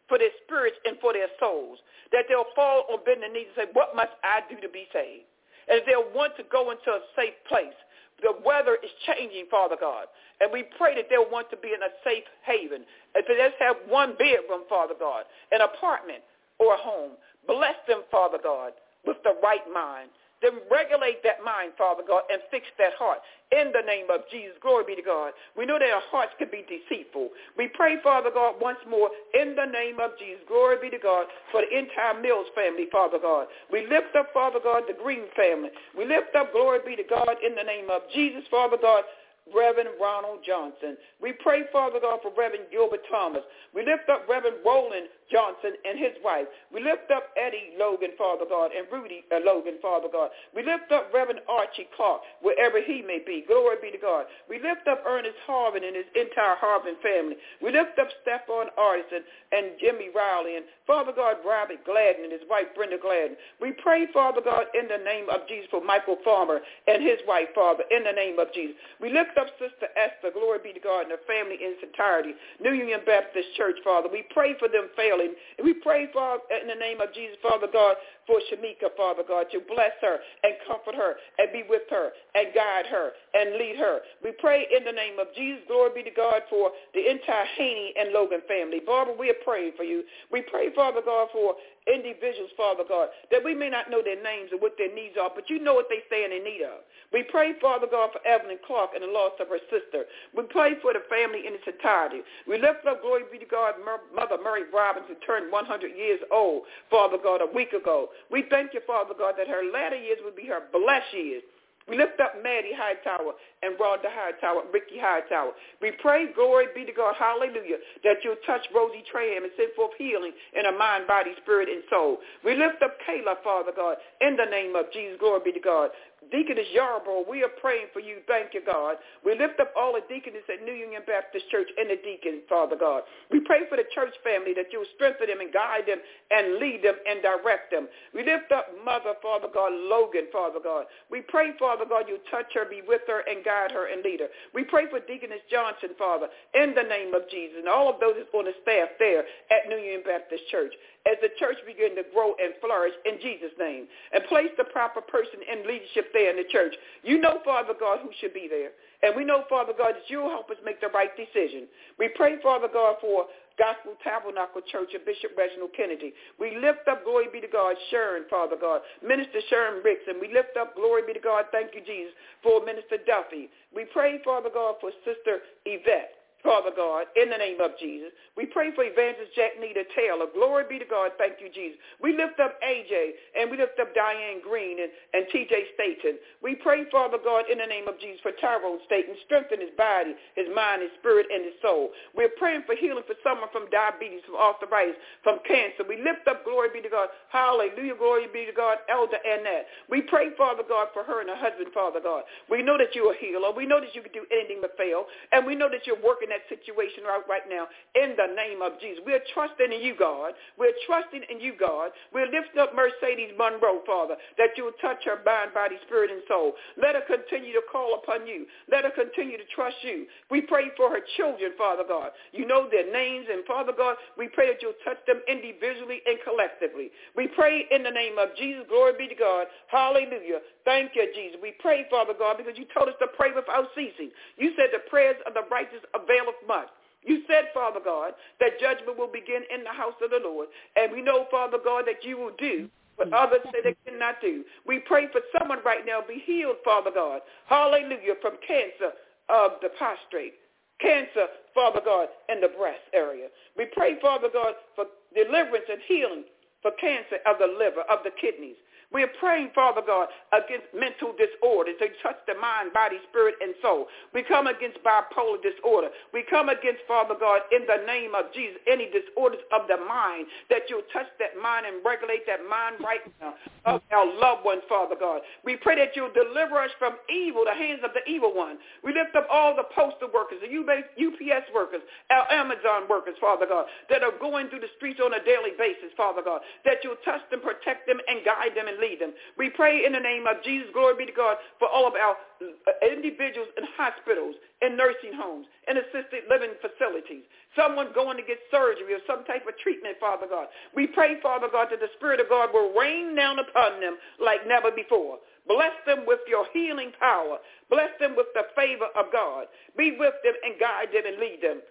for 0.09 0.18
their 0.18 0.33
spirits 0.44 0.77
and 0.85 0.96
for 1.01 1.12
their 1.12 1.29
souls. 1.40 1.79
That 2.12 2.25
they'll 2.29 2.49
fall 2.55 2.87
on 2.90 3.03
bending 3.05 3.33
knees 3.33 3.51
and 3.57 3.66
say, 3.66 3.70
what 3.72 3.96
must 3.96 4.14
I 4.22 4.40
do 4.49 4.61
to 4.62 4.70
be 4.70 4.87
saved? 4.92 5.27
And 5.68 5.83
they'll 5.87 6.14
want 6.14 6.37
to 6.38 6.44
go 6.46 6.70
into 6.70 6.90
a 6.94 7.03
safe 7.18 7.35
place. 7.49 7.75
The 8.22 8.33
weather 8.46 8.79
is 8.81 8.90
changing, 9.05 9.51
Father 9.51 9.77
God. 9.79 10.07
And 10.40 10.49
we 10.53 10.64
pray 10.79 10.94
that 10.94 11.11
they'll 11.11 11.29
want 11.29 11.51
to 11.51 11.59
be 11.59 11.75
in 11.75 11.83
a 11.83 11.92
safe 12.05 12.25
haven. 12.46 12.87
If 13.14 13.27
they 13.27 13.37
just 13.37 13.61
have 13.61 13.77
one 13.88 14.14
bedroom, 14.16 14.64
Father 14.68 14.94
God, 14.99 15.25
an 15.53 15.61
apartment 15.61 16.22
or 16.59 16.75
a 16.75 16.81
home, 16.81 17.18
bless 17.46 17.77
them, 17.88 18.03
Father 18.11 18.38
God 18.42 18.72
with 19.07 19.23
the 19.25 19.35
right 19.42 19.64
mind. 19.73 20.11
Then 20.42 20.61
regulate 20.71 21.25
that 21.25 21.40
mind, 21.40 21.73
Father 21.79 22.03
God, 22.07 22.23
and 22.31 22.42
fix 22.51 22.66
that 22.77 22.92
heart. 22.99 23.19
In 23.57 23.73
the 23.73 23.81
name 23.87 24.11
of 24.12 24.21
Jesus, 24.31 24.53
glory 24.61 24.85
be 24.85 24.95
to 24.95 25.03
God. 25.03 25.33
We 25.57 25.64
know 25.64 25.79
that 25.79 25.88
our 25.88 26.05
hearts 26.12 26.33
can 26.37 26.51
be 26.53 26.61
deceitful. 26.69 27.31
We 27.57 27.69
pray, 27.73 27.97
Father 28.03 28.29
God, 28.29 28.61
once 28.61 28.79
more, 28.85 29.09
in 29.33 29.57
the 29.57 29.64
name 29.64 29.97
of 29.99 30.12
Jesus, 30.19 30.45
glory 30.47 30.77
be 30.83 30.90
to 30.90 31.01
God, 31.01 31.27
for 31.51 31.62
the 31.64 31.71
entire 31.73 32.21
Mills 32.21 32.53
family, 32.55 32.85
Father 32.92 33.19
God. 33.19 33.47
We 33.73 33.87
lift 33.88 34.12
up, 34.19 34.29
Father 34.35 34.61
God, 34.62 34.83
the 34.87 34.99
Green 35.01 35.25
family. 35.35 35.71
We 35.97 36.05
lift 36.05 36.37
up, 36.37 36.53
glory 36.53 36.81
be 36.85 36.97
to 37.01 37.07
God, 37.09 37.40
in 37.40 37.55
the 37.55 37.64
name 37.64 37.88
of 37.88 38.03
Jesus, 38.12 38.45
Father 38.51 38.77
God, 38.77 39.05
Reverend 39.54 39.90
Ronald 40.00 40.40
Johnson. 40.46 40.96
We 41.22 41.32
pray, 41.32 41.62
Father 41.72 42.00
God, 42.00 42.20
for 42.22 42.32
Reverend 42.37 42.66
Gilbert 42.70 43.02
Thomas. 43.11 43.42
We 43.74 43.85
lift 43.85 44.09
up 44.11 44.28
Reverend 44.28 44.59
Roland 44.64 45.06
Johnson 45.30 45.74
and 45.85 45.98
his 45.98 46.14
wife. 46.22 46.46
We 46.72 46.82
lift 46.82 47.11
up 47.11 47.35
Eddie 47.37 47.74
Logan, 47.78 48.14
Father 48.18 48.44
God, 48.48 48.70
and 48.74 48.87
Rudy 48.90 49.24
uh, 49.30 49.38
Logan, 49.44 49.78
Father 49.82 50.09
God. 50.11 50.30
We 50.54 50.62
lift 50.62 50.90
up 50.90 51.11
Reverend 51.12 51.40
Archie 51.48 51.88
Clark, 51.94 52.22
wherever 52.42 52.82
he 52.82 53.02
may 53.02 53.18
be. 53.24 53.44
Glory 53.46 53.76
be 53.82 53.90
to 53.90 53.98
God. 53.98 54.26
We 54.48 54.62
lift 54.62 54.87
up 54.87 55.02
Ernest 55.06 55.38
Harvin 55.46 55.87
and 55.87 55.94
his 55.94 56.06
entire 56.14 56.56
Harvin 56.59 56.98
family. 57.02 57.37
We 57.62 57.72
lift 57.72 57.98
up 57.98 58.09
Stephon 58.22 58.70
Artisan 58.78 59.22
and 59.52 59.78
Jimmy 59.80 60.11
Riley 60.14 60.56
and 60.56 60.64
Father 60.87 61.12
God, 61.14 61.42
Robert 61.46 61.85
Gladden 61.85 62.24
and 62.24 62.32
his 62.32 62.46
wife 62.48 62.70
Brenda 62.74 62.98
Gladden. 62.98 63.37
We 63.61 63.72
pray, 63.82 64.06
Father 64.12 64.40
God, 64.40 64.66
in 64.78 64.87
the 64.87 65.02
name 65.02 65.28
of 65.28 65.46
Jesus 65.48 65.66
for 65.70 65.82
Michael 65.82 66.18
Farmer 66.24 66.61
and 66.87 67.02
his 67.02 67.18
wife, 67.26 67.50
Father, 67.54 67.85
in 67.90 68.04
the 68.04 68.12
name 68.12 68.38
of 68.38 68.52
Jesus. 68.54 68.76
We 69.00 69.11
lift 69.11 69.36
up 69.38 69.49
Sister 69.61 69.88
Esther, 69.96 70.33
glory 70.33 70.59
be 70.62 70.72
to 70.72 70.81
God, 70.81 71.09
and 71.09 71.12
her 71.12 71.25
family 71.29 71.57
in 71.61 71.77
its 71.77 71.83
entirety. 71.85 72.33
New 72.61 72.72
Union 72.72 73.01
Baptist 73.05 73.49
Church, 73.57 73.77
Father. 73.85 74.09
We 74.11 74.25
pray 74.33 74.57
for 74.59 74.68
them 74.68 74.88
failing. 74.96 75.35
And 75.59 75.64
we 75.64 75.75
pray, 75.75 76.09
Father, 76.12 76.42
in 76.61 76.68
the 76.68 76.75
name 76.75 77.01
of 77.01 77.12
Jesus, 77.12 77.37
Father 77.42 77.68
God, 77.70 77.96
for 78.26 78.40
Shamika, 78.50 78.90
Father 78.96 79.22
God, 79.26 79.46
to 79.52 79.60
bless 79.60 79.94
her 80.02 80.18
and 80.42 80.54
comfort 80.66 80.94
her 80.94 81.14
and 81.38 81.52
be 81.52 81.62
with 81.68 81.86
her 81.90 82.10
and 82.34 82.52
guide 82.54 82.86
her 82.90 83.12
and 83.34 83.56
lead 83.56 83.76
her. 83.76 84.00
We 84.22 84.32
pray 84.38 84.66
in 84.74 84.84
the 84.84 84.92
name 84.92 85.18
of 85.18 85.28
Jesus, 85.34 85.62
glory 85.66 85.90
be 85.94 86.02
to 86.10 86.14
God, 86.14 86.42
for 86.50 86.70
the 86.94 87.10
entire 87.10 87.46
Haney 87.56 87.94
and 87.98 88.12
Logan 88.12 88.42
family. 88.48 88.80
Barbara, 88.84 89.14
we 89.18 89.30
are 89.30 89.42
praying 89.44 89.72
for 89.76 89.84
you. 89.84 90.02
We 90.30 90.42
pray, 90.42 90.74
Father 90.74 91.00
God, 91.04 91.28
for 91.32 91.54
individuals, 91.86 92.50
Father 92.56 92.82
God, 92.82 93.08
that 93.30 93.44
we 93.44 93.54
may 93.54 93.70
not 93.70 93.90
know 93.90 94.02
their 94.02 94.20
names 94.20 94.50
or 94.50 94.58
what 94.58 94.74
their 94.76 94.92
needs 94.92 95.14
are, 95.14 95.30
but 95.32 95.48
you 95.48 95.62
know 95.62 95.74
what 95.74 95.86
they 95.88 96.02
stand 96.10 96.32
in 96.32 96.42
need 96.42 96.62
of. 96.62 96.82
We 97.12 97.22
pray, 97.22 97.54
Father 97.62 97.86
God, 97.86 98.10
for 98.10 98.20
Evelyn 98.26 98.58
Clark 98.66 98.90
and 98.94 99.02
the 99.06 99.12
loss 99.12 99.38
of 99.38 99.48
her 99.48 99.62
sister. 99.70 100.04
We 100.34 100.42
pray 100.50 100.74
for 100.82 100.92
the 100.92 101.06
family 101.06 101.46
in 101.46 101.54
its 101.54 101.66
entirety. 101.66 102.26
We 102.46 102.58
lift 102.58 102.82
up, 102.90 103.02
glory 103.02 103.22
be 103.30 103.38
to 103.38 103.46
God, 103.46 103.74
Mother 104.14 104.42
Mary 104.42 104.66
Robbins, 104.74 105.06
who 105.06 105.14
turned 105.22 105.52
100 105.52 105.94
years 105.94 106.20
old, 106.32 106.66
Father 106.90 107.18
God, 107.22 107.40
a 107.40 107.48
week 107.54 107.72
ago. 107.72 108.10
We 108.31 108.44
thank 108.50 108.74
you, 108.74 108.81
Father 108.87 109.14
God, 109.18 109.35
that 109.38 109.48
her 109.48 109.62
latter 109.72 109.96
years 109.96 110.18
would 110.24 110.37
be 110.37 110.46
her 110.46 110.62
blessed 110.72 111.14
years. 111.14 111.42
We 111.88 111.96
lift 111.96 112.18
up 112.18 112.35
Maddie 112.42 112.74
Hightower 112.74 113.33
and 113.62 113.79
Rhonda 113.79 114.11
Hightower 114.11 114.62
Ricky 114.72 114.98
Hightower. 114.98 115.52
We 115.81 115.92
pray, 116.02 116.26
glory 116.35 116.66
be 116.74 116.85
to 116.85 116.92
God, 116.92 117.14
hallelujah, 117.16 117.79
that 118.02 118.16
you'll 118.24 118.42
touch 118.44 118.66
Rosie 118.74 119.05
Traham 119.07 119.44
and 119.46 119.52
send 119.57 119.70
forth 119.76 119.92
healing 119.96 120.33
in 120.59 120.64
her 120.64 120.76
mind, 120.76 121.07
body, 121.07 121.31
spirit, 121.42 121.68
and 121.68 121.85
soul. 121.88 122.18
We 122.44 122.57
lift 122.57 122.83
up 122.83 122.98
Kayla, 123.07 123.38
Father 123.44 123.70
God, 123.74 123.98
in 124.20 124.35
the 124.35 124.46
name 124.50 124.74
of 124.74 124.90
Jesus, 124.92 125.16
glory 125.20 125.40
be 125.44 125.52
to 125.52 125.61
God. 125.61 125.90
Deaconess 126.30 126.66
Yarborough, 126.74 127.24
we 127.28 127.42
are 127.42 127.52
praying 127.60 127.86
for 127.92 128.00
you. 128.00 128.18
Thank 128.26 128.54
you, 128.54 128.62
God. 128.64 128.96
We 129.24 129.38
lift 129.38 129.60
up 129.60 129.72
all 129.76 129.94
the 129.94 130.02
deaconess 130.08 130.42
at 130.50 130.64
New 130.64 130.72
Union 130.74 131.02
Baptist 131.06 131.48
Church 131.50 131.68
and 131.78 131.90
the 131.90 131.96
deacon, 132.02 132.42
Father 132.48 132.76
God. 132.76 133.02
We 133.30 133.40
pray 133.40 133.68
for 133.68 133.76
the 133.76 133.86
church 133.94 134.14
family 134.24 134.52
that 134.54 134.72
you 134.72 134.80
will 134.80 134.92
strengthen 134.94 135.28
them 135.28 135.40
and 135.40 135.52
guide 135.52 135.86
them 135.86 135.98
and 136.30 136.58
lead 136.58 136.82
them 136.82 136.96
and 137.06 137.22
direct 137.22 137.70
them. 137.70 137.86
We 138.14 138.24
lift 138.24 138.50
up 138.50 138.74
Mother, 138.84 139.14
Father 139.22 139.48
God, 139.52 139.72
Logan, 139.74 140.26
Father 140.32 140.58
God. 140.62 140.86
We 141.10 141.22
pray, 141.22 141.54
Father 141.58 141.84
God, 141.88 142.06
you 142.08 142.18
touch 142.30 142.50
her, 142.54 142.66
be 142.66 142.82
with 142.86 143.02
her, 143.06 143.22
and 143.28 143.44
guide 143.44 143.70
her 143.70 143.86
and 143.92 144.02
lead 144.02 144.20
her. 144.20 144.30
We 144.54 144.64
pray 144.64 144.90
for 144.90 144.98
Deaconess 145.00 145.44
Johnson, 145.50 145.94
Father, 145.98 146.26
in 146.54 146.74
the 146.74 146.82
name 146.82 147.14
of 147.14 147.28
Jesus, 147.30 147.62
and 147.62 147.68
all 147.68 147.92
of 147.92 148.00
those 148.00 148.18
on 148.34 148.44
the 148.44 148.56
staff 148.62 148.90
there 148.98 149.24
at 149.50 149.68
New 149.68 149.78
Union 149.78 150.02
Baptist 150.04 150.42
Church 150.50 150.74
as 151.07 151.16
the 151.23 151.31
church 151.38 151.57
begin 151.64 151.95
to 151.97 152.05
grow 152.12 152.35
and 152.42 152.53
flourish 152.61 152.95
in 153.07 153.23
Jesus' 153.23 153.55
name. 153.59 153.87
And 154.12 154.27
place 154.27 154.51
the 154.59 154.66
proper 154.66 155.01
person 155.01 155.40
in 155.47 155.66
leadership 155.66 156.11
there 156.12 156.31
in 156.31 156.37
the 156.37 156.49
church. 156.51 156.75
You 157.03 157.23
know, 157.23 157.38
Father 157.45 157.73
God, 157.79 158.01
who 158.03 158.11
should 158.21 158.35
be 158.35 158.51
there. 158.51 158.75
And 159.03 159.14
we 159.14 159.25
know, 159.25 159.45
Father 159.49 159.73
God, 159.77 159.95
that 159.95 160.09
you'll 160.09 160.31
help 160.31 160.51
us 160.51 160.57
make 160.64 160.81
the 160.81 160.88
right 160.88 161.12
decision. 161.14 161.69
We 161.99 162.09
pray, 162.16 162.42
Father 162.42 162.69
God, 162.73 162.97
for 163.01 163.27
Gospel 163.59 163.97
Tabernacle 164.05 164.61
Church 164.69 164.92
of 164.92 165.05
Bishop 165.05 165.33
Reginald 165.37 165.73
Kennedy. 165.77 166.12
We 166.40 166.57
lift 166.61 166.88
up, 166.88 167.05
glory 167.05 167.27
be 167.33 167.40
to 167.40 167.49
God, 167.49 167.77
Sharon, 167.90 168.25
Father 168.29 168.57
God, 168.57 168.81
Minister 169.01 169.40
Sharon 169.49 169.83
Ricks, 169.85 170.05
and 170.09 170.21
we 170.21 170.33
lift 170.33 170.57
up, 170.61 170.77
glory 170.77 171.03
be 171.07 171.12
to 171.12 171.21
God, 171.21 171.47
thank 171.53 171.73
you, 171.73 171.81
Jesus, 171.81 172.12
for 172.42 172.64
Minister 172.64 173.01
Duffy. 173.07 173.49
We 173.75 173.85
pray, 173.92 174.21
Father 174.25 174.51
God, 174.53 174.77
for 174.81 174.90
Sister 175.05 175.40
Yvette. 175.64 176.15
Father 176.42 176.70
God, 176.75 177.07
in 177.16 177.31
the 177.31 177.37
name 177.37 177.61
of 177.61 177.72
Jesus. 177.81 178.12
We 178.37 178.46
pray 178.46 178.70
for 178.75 178.85
Evangelist 178.85 179.35
Jack 179.35 179.59
Nita 179.59 179.83
Taylor. 179.96 180.29
Glory 180.31 180.64
be 180.68 180.79
to 180.79 180.85
God. 180.85 181.16
Thank 181.18 181.40
you, 181.40 181.49
Jesus. 181.51 181.81
We 181.99 182.12
lift 182.12 182.38
up 182.38 182.61
AJ 182.62 182.92
and 183.35 183.51
we 183.51 183.57
lift 183.57 183.81
up 183.81 183.90
Diane 183.96 184.44
Green 184.44 184.79
and, 184.79 184.92
and 185.16 185.25
TJ 185.33 185.75
Staten. 185.75 186.20
We 186.44 186.55
pray, 186.55 186.85
Father 186.92 187.18
God, 187.18 187.51
in 187.51 187.59
the 187.59 187.66
name 187.66 187.88
of 187.88 187.99
Jesus 187.99 188.20
for 188.22 188.31
Tyrone 188.38 188.79
Staten. 188.87 189.16
Strengthen 189.25 189.64
his 189.64 189.75
body, 189.75 190.14
his 190.37 190.46
mind, 190.55 190.85
his 190.85 190.92
spirit, 191.01 191.27
and 191.33 191.42
his 191.42 191.57
soul. 191.64 191.90
We're 192.14 192.33
praying 192.38 192.68
for 192.68 192.77
healing 192.77 193.09
for 193.09 193.16
someone 193.25 193.51
from 193.51 193.66
diabetes, 193.72 194.22
from 194.29 194.37
arthritis, 194.38 195.01
from 195.25 195.40
cancer. 195.49 195.83
We 195.83 195.99
lift 195.99 196.29
up, 196.29 196.44
glory 196.44 196.70
be 196.70 196.85
to 196.85 196.92
God. 196.92 197.11
Hallelujah. 197.33 197.96
Glory 197.96 198.29
be 198.31 198.46
to 198.46 198.55
God. 198.55 198.85
Elder 198.87 199.18
Annette. 199.18 199.66
We 199.88 200.05
pray, 200.05 200.31
Father 200.37 200.62
God, 200.62 200.92
for 200.92 201.03
her 201.03 201.25
and 201.25 201.31
her 201.33 201.40
husband, 201.40 201.72
Father 201.72 201.99
God. 201.99 202.22
We 202.46 202.62
know 202.62 202.79
that 202.79 202.94
you're 202.94 203.16
a 203.16 203.18
healer. 203.18 203.51
We 203.51 203.66
know 203.66 203.81
that 203.81 203.96
you 203.96 204.03
can 204.05 204.12
do 204.12 204.29
anything 204.31 204.61
but 204.61 204.77
fail. 204.77 205.09
And 205.33 205.42
we 205.42 205.57
know 205.59 205.72
that 205.72 205.88
you're 205.88 205.99
working 205.99 206.25
that 206.28 206.44
situation 206.48 207.04
right, 207.04 207.22
right 207.28 207.46
now 207.48 207.66
in 207.94 208.14
the 208.16 208.34
name 208.34 208.62
of 208.62 208.78
Jesus. 208.80 209.02
We're 209.04 209.24
trusting 209.34 209.72
in 209.72 209.80
you, 209.82 209.94
God. 209.98 210.34
We're 210.58 210.76
trusting 210.86 211.22
in 211.28 211.40
you, 211.40 211.54
God. 211.58 211.90
We're 212.12 212.30
lifting 212.30 212.60
up 212.60 212.74
Mercedes 212.74 213.32
Monroe, 213.36 213.82
Father, 213.86 214.16
that 214.38 214.56
you 214.56 214.64
will 214.64 214.78
touch 214.80 215.04
her 215.04 215.20
mind, 215.24 215.54
body, 215.54 215.76
spirit, 215.86 216.10
and 216.10 216.22
soul. 216.28 216.54
Let 216.76 216.94
her 216.94 217.04
continue 217.06 217.52
to 217.52 217.64
call 217.70 218.00
upon 218.02 218.26
you. 218.26 218.46
Let 218.70 218.84
her 218.84 218.94
continue 218.94 219.36
to 219.38 219.48
trust 219.54 219.76
you. 219.82 220.06
We 220.30 220.42
pray 220.42 220.70
for 220.76 220.90
her 220.90 221.00
children, 221.16 221.52
Father 221.56 221.84
God. 221.86 222.10
You 222.32 222.46
know 222.46 222.68
their 222.70 222.90
names, 222.90 223.26
and 223.30 223.44
Father 223.44 223.72
God, 223.76 223.96
we 224.18 224.28
pray 224.28 224.48
that 224.48 224.62
you'll 224.62 224.78
touch 224.84 224.98
them 225.06 225.20
individually 225.28 226.02
and 226.06 226.18
collectively. 226.24 226.90
We 227.14 227.28
pray 227.28 227.66
in 227.70 227.82
the 227.82 227.90
name 227.90 228.18
of 228.18 228.34
Jesus. 228.36 228.64
Glory 228.68 228.92
be 228.98 229.08
to 229.08 229.14
God. 229.14 229.46
Hallelujah. 229.68 230.40
Thank 230.64 230.92
you, 230.94 231.06
Jesus. 231.14 231.38
We 231.40 231.54
pray, 231.60 231.86
Father 231.90 232.12
God, 232.18 232.36
because 232.38 232.58
you 232.58 232.66
told 232.74 232.88
us 232.88 232.98
to 233.00 233.06
pray 233.16 233.30
without 233.34 233.68
ceasing. 233.74 234.10
You 234.36 234.52
said 234.56 234.68
the 234.72 234.82
prayers 234.90 235.16
of 235.26 235.34
the 235.34 235.42
righteous 235.50 235.82
availeth 236.16 236.40
much. 236.46 236.68
You 237.02 237.22
said, 237.29 237.55
Father 237.55 237.81
God, 237.85 238.14
that 238.40 238.59
judgment 238.61 238.98
will 238.98 239.11
begin 239.11 239.42
in 239.55 239.62
the 239.62 239.70
house 239.70 239.94
of 240.02 240.11
the 240.11 240.20
Lord. 240.22 240.48
And 240.74 240.90
we 240.92 241.02
know, 241.02 241.26
Father 241.31 241.59
God, 241.62 241.85
that 241.87 242.02
you 242.02 242.18
will 242.18 242.35
do 242.38 242.68
what 242.96 243.11
mm-hmm. 243.11 243.14
others 243.14 243.46
say 243.52 243.61
they 243.62 243.76
cannot 243.88 244.20
do. 244.20 244.42
We 244.66 244.81
pray 244.81 245.07
for 245.12 245.20
someone 245.38 245.61
right 245.64 245.87
now 245.87 246.00
be 246.07 246.22
healed, 246.24 246.57
Father 246.64 246.90
God. 246.92 247.20
Hallelujah, 247.46 248.18
from 248.20 248.35
cancer 248.46 248.96
of 249.29 249.52
the 249.62 249.68
prostrate. 249.79 250.35
Cancer, 250.81 251.26
Father 251.55 251.81
God, 251.85 252.09
in 252.29 252.40
the 252.40 252.48
breast 252.48 252.85
area. 252.92 253.29
We 253.57 253.66
pray, 253.72 253.98
Father 254.00 254.29
God, 254.33 254.55
for 254.74 254.87
deliverance 255.14 255.64
and 255.70 255.81
healing 255.87 256.24
for 256.61 256.72
cancer 256.81 257.16
of 257.24 257.38
the 257.38 257.46
liver, 257.46 257.83
of 257.88 258.00
the 258.02 258.11
kidneys. 258.20 258.57
We're 258.92 259.11
praying, 259.18 259.51
Father 259.55 259.83
God, 259.85 260.09
against 260.31 260.70
mental 260.70 261.12
disorders. 261.12 261.75
They 261.81 261.90
touch 262.03 262.16
the 262.27 262.38
mind, 262.38 262.72
body, 262.72 262.96
spirit, 263.11 263.35
and 263.42 263.55
soul. 263.61 263.87
We 264.14 264.22
come 264.22 264.46
against 264.46 264.79
bipolar 264.87 265.42
disorder. 265.42 265.88
We 266.14 266.22
come 266.31 266.49
against, 266.49 266.87
Father 266.87 267.14
God, 267.18 267.42
in 267.51 267.66
the 267.66 267.85
name 267.85 268.14
of 268.14 268.31
Jesus, 268.33 268.62
any 268.70 268.87
disorders 268.87 269.42
of 269.51 269.66
the 269.66 269.77
mind, 269.77 270.31
that 270.51 270.70
you'll 270.70 270.87
touch 270.94 271.11
that 271.18 271.35
mind 271.40 271.66
and 271.66 271.85
regulate 271.85 272.27
that 272.31 272.46
mind 272.46 272.79
right 272.79 273.03
now 273.20 273.35
of 273.66 273.83
our 273.90 274.07
loved 274.07 274.46
ones, 274.46 274.62
Father 274.68 274.94
God. 274.94 275.20
We 275.44 275.57
pray 275.57 275.75
that 275.83 275.99
you'll 275.99 276.14
deliver 276.14 276.55
us 276.62 276.70
from 276.79 276.94
evil, 277.11 277.42
the 277.44 277.59
hands 277.59 277.83
of 277.83 277.90
the 277.90 278.07
evil 278.07 278.33
one. 278.33 278.59
We 278.87 278.94
lift 278.94 279.16
up 279.18 279.27
all 279.27 279.57
the 279.59 279.66
postal 279.75 280.09
workers, 280.14 280.38
the 280.38 280.51
UPS 280.55 281.46
workers, 281.51 281.83
our 282.11 282.31
Amazon 282.31 282.87
workers, 282.88 283.18
Father 283.20 283.46
God, 283.51 283.66
that 283.90 284.07
are 284.07 284.14
going 284.20 284.49
through 284.49 284.62
the 284.62 284.70
streets 284.77 285.01
on 285.03 285.12
a 285.14 285.22
daily 285.27 285.59
basis, 285.59 285.90
Father 285.96 286.22
God, 286.22 286.40
that 286.64 286.87
you'll 286.87 287.03
touch 287.05 287.22
them, 287.35 287.42
protect 287.42 287.90
them, 287.90 287.99
and 288.07 288.22
guide 288.25 288.55
them 288.55 288.68
and 288.68 288.75
lead 288.80 289.00
them. 289.00 289.12
We 289.36 289.50
pray 289.50 289.84
in 289.84 289.92
the 289.92 290.00
name 290.00 290.26
of 290.26 290.42
Jesus, 290.44 290.68
glory 290.72 290.96
be 290.96 291.06
to 291.06 291.16
God, 291.16 291.36
for 291.58 291.68
all 291.68 291.86
of 291.86 291.94
our 291.94 292.16
uh, 292.40 292.72
individuals 292.84 293.48
in 293.56 293.64
hospitals, 293.76 294.36
in 294.62 294.76
nursing 294.76 295.12
homes, 295.14 295.46
in 295.68 295.76
assisted 295.76 296.28
living 296.28 296.52
facilities, 296.60 297.24
someone 297.54 297.92
going 297.94 298.16
to 298.16 298.22
get 298.22 298.38
surgery 298.50 298.94
or 298.94 299.02
some 299.06 299.24
type 299.24 299.46
of 299.48 299.56
treatment, 299.58 299.96
Father 300.00 300.26
God. 300.28 300.48
We 300.74 300.86
pray, 300.86 301.20
Father 301.22 301.48
God, 301.50 301.68
that 301.70 301.80
the 301.80 301.92
Spirit 301.96 302.20
of 302.20 302.28
God 302.28 302.50
will 302.52 302.72
rain 302.72 303.14
down 303.16 303.38
upon 303.38 303.80
them 303.80 303.96
like 304.20 304.46
never 304.46 304.70
before. 304.70 305.18
Bless 305.46 305.74
them 305.86 306.04
with 306.06 306.20
your 306.26 306.46
healing 306.52 306.90
power. 306.98 307.38
Bless 307.70 307.90
them 308.00 308.14
with 308.16 308.26
the 308.34 308.42
favor 308.56 308.90
of 308.98 309.12
God. 309.12 309.46
Be 309.76 309.96
with 309.98 310.14
them 310.24 310.34
and 310.42 310.58
guide 310.58 310.88
them 310.92 311.06
and 311.06 311.18
lead 311.18 311.38
them. 311.42 311.62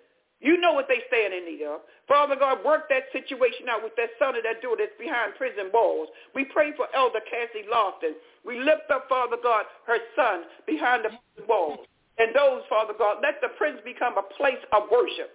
You 0.45 0.61
know 0.61 0.77
what 0.77 0.85
they 0.85 1.01
stand 1.09 1.33
in 1.33 1.49
need 1.49 1.65
of. 1.65 1.81
Father 2.07 2.37
God, 2.37 2.61
work 2.61 2.85
that 2.93 3.09
situation 3.09 3.65
out 3.65 3.81
with 3.81 3.97
that 3.97 4.13
son 4.21 4.37
of 4.37 4.45
that 4.45 4.61
daughter 4.61 4.85
that's 4.85 4.93
behind 5.01 5.33
prison 5.41 5.73
walls. 5.73 6.13
We 6.37 6.45
pray 6.45 6.69
for 6.77 6.85
Elder 6.93 7.25
Cassie 7.25 7.65
Lofton. 7.65 8.13
We 8.45 8.61
lift 8.61 8.85
up, 8.93 9.09
Father 9.09 9.41
God, 9.41 9.65
her 9.89 9.97
son 10.13 10.45
behind 10.69 11.01
the 11.01 11.17
prison 11.17 11.49
walls. 11.49 11.81
And 12.21 12.29
those, 12.37 12.61
Father 12.69 12.93
God, 12.93 13.25
let 13.25 13.41
the 13.41 13.57
prison 13.57 13.81
become 13.81 14.21
a 14.21 14.29
place 14.37 14.61
of 14.69 14.85
worship, 14.93 15.33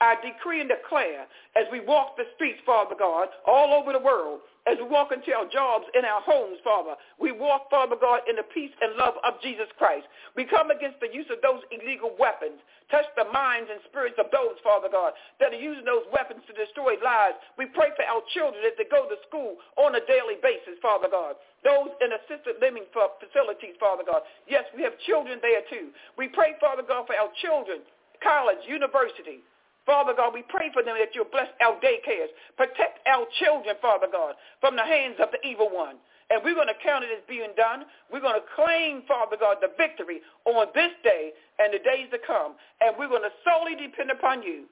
I 0.00 0.16
decree 0.18 0.60
and 0.60 0.68
declare 0.68 1.30
as 1.54 1.70
we 1.70 1.80
walk 1.80 2.16
the 2.16 2.24
streets, 2.34 2.58
Father 2.64 2.96
God, 2.98 3.28
all 3.46 3.74
over 3.74 3.92
the 3.92 4.02
world, 4.02 4.40
as 4.70 4.78
we 4.78 4.86
walk 4.86 5.10
into 5.10 5.34
our 5.34 5.50
jobs, 5.50 5.90
in 5.98 6.06
our 6.06 6.22
homes, 6.22 6.62
Father. 6.62 6.94
We 7.18 7.34
walk, 7.34 7.66
Father 7.74 7.98
God, 7.98 8.22
in 8.30 8.38
the 8.38 8.46
peace 8.54 8.70
and 8.78 8.94
love 8.94 9.18
of 9.26 9.34
Jesus 9.42 9.66
Christ. 9.74 10.06
We 10.38 10.46
come 10.46 10.70
against 10.70 11.02
the 11.02 11.10
use 11.10 11.26
of 11.26 11.42
those 11.42 11.66
illegal 11.74 12.14
weapons. 12.14 12.62
Touch 12.86 13.06
the 13.18 13.26
minds 13.34 13.66
and 13.66 13.82
spirits 13.90 14.14
of 14.22 14.30
those, 14.30 14.54
Father 14.62 14.86
God, 14.86 15.18
that 15.42 15.50
are 15.50 15.58
using 15.58 15.82
those 15.82 16.06
weapons 16.14 16.46
to 16.46 16.54
destroy 16.54 16.94
lives. 17.02 17.34
We 17.58 17.66
pray 17.66 17.90
for 17.98 18.06
our 18.06 18.22
children 18.30 18.62
as 18.62 18.78
they 18.78 18.86
go 18.86 19.10
to 19.10 19.18
school 19.26 19.58
on 19.74 19.98
a 19.98 20.02
daily 20.06 20.38
basis, 20.38 20.78
Father 20.78 21.10
God. 21.10 21.34
Those 21.66 21.90
in 21.98 22.14
assisted 22.14 22.62
living 22.62 22.86
facilities, 22.94 23.74
Father 23.82 24.06
God. 24.06 24.22
Yes, 24.46 24.64
we 24.70 24.86
have 24.86 24.94
children 25.02 25.42
there 25.42 25.66
too. 25.66 25.90
We 26.14 26.30
pray, 26.30 26.54
Father 26.62 26.86
God, 26.86 27.10
for 27.10 27.18
our 27.18 27.30
children, 27.42 27.82
college, 28.22 28.62
university, 28.70 29.42
Father 29.90 30.14
God, 30.14 30.30
we 30.32 30.46
pray 30.46 30.70
for 30.70 30.86
them 30.86 30.94
that 31.02 31.18
you'll 31.18 31.26
bless 31.34 31.50
our 31.58 31.74
daycares. 31.82 32.30
Protect 32.54 33.02
our 33.10 33.26
children, 33.42 33.74
Father 33.82 34.06
God, 34.06 34.38
from 34.62 34.76
the 34.76 34.86
hands 34.86 35.18
of 35.18 35.34
the 35.34 35.42
evil 35.42 35.66
one. 35.66 35.96
And 36.30 36.38
we're 36.46 36.54
going 36.54 36.70
to 36.70 36.78
count 36.78 37.02
it 37.02 37.10
as 37.10 37.26
being 37.26 37.50
done. 37.58 37.82
We're 38.06 38.22
going 38.22 38.38
to 38.38 38.46
claim, 38.54 39.02
Father 39.10 39.34
God, 39.34 39.56
the 39.60 39.74
victory 39.74 40.22
on 40.46 40.70
this 40.78 40.94
day 41.02 41.34
and 41.58 41.74
the 41.74 41.82
days 41.82 42.06
to 42.14 42.22
come. 42.22 42.54
And 42.80 42.94
we're 42.96 43.10
going 43.10 43.26
to 43.26 43.34
solely 43.42 43.74
depend 43.74 44.14
upon 44.14 44.44
you. 44.46 44.70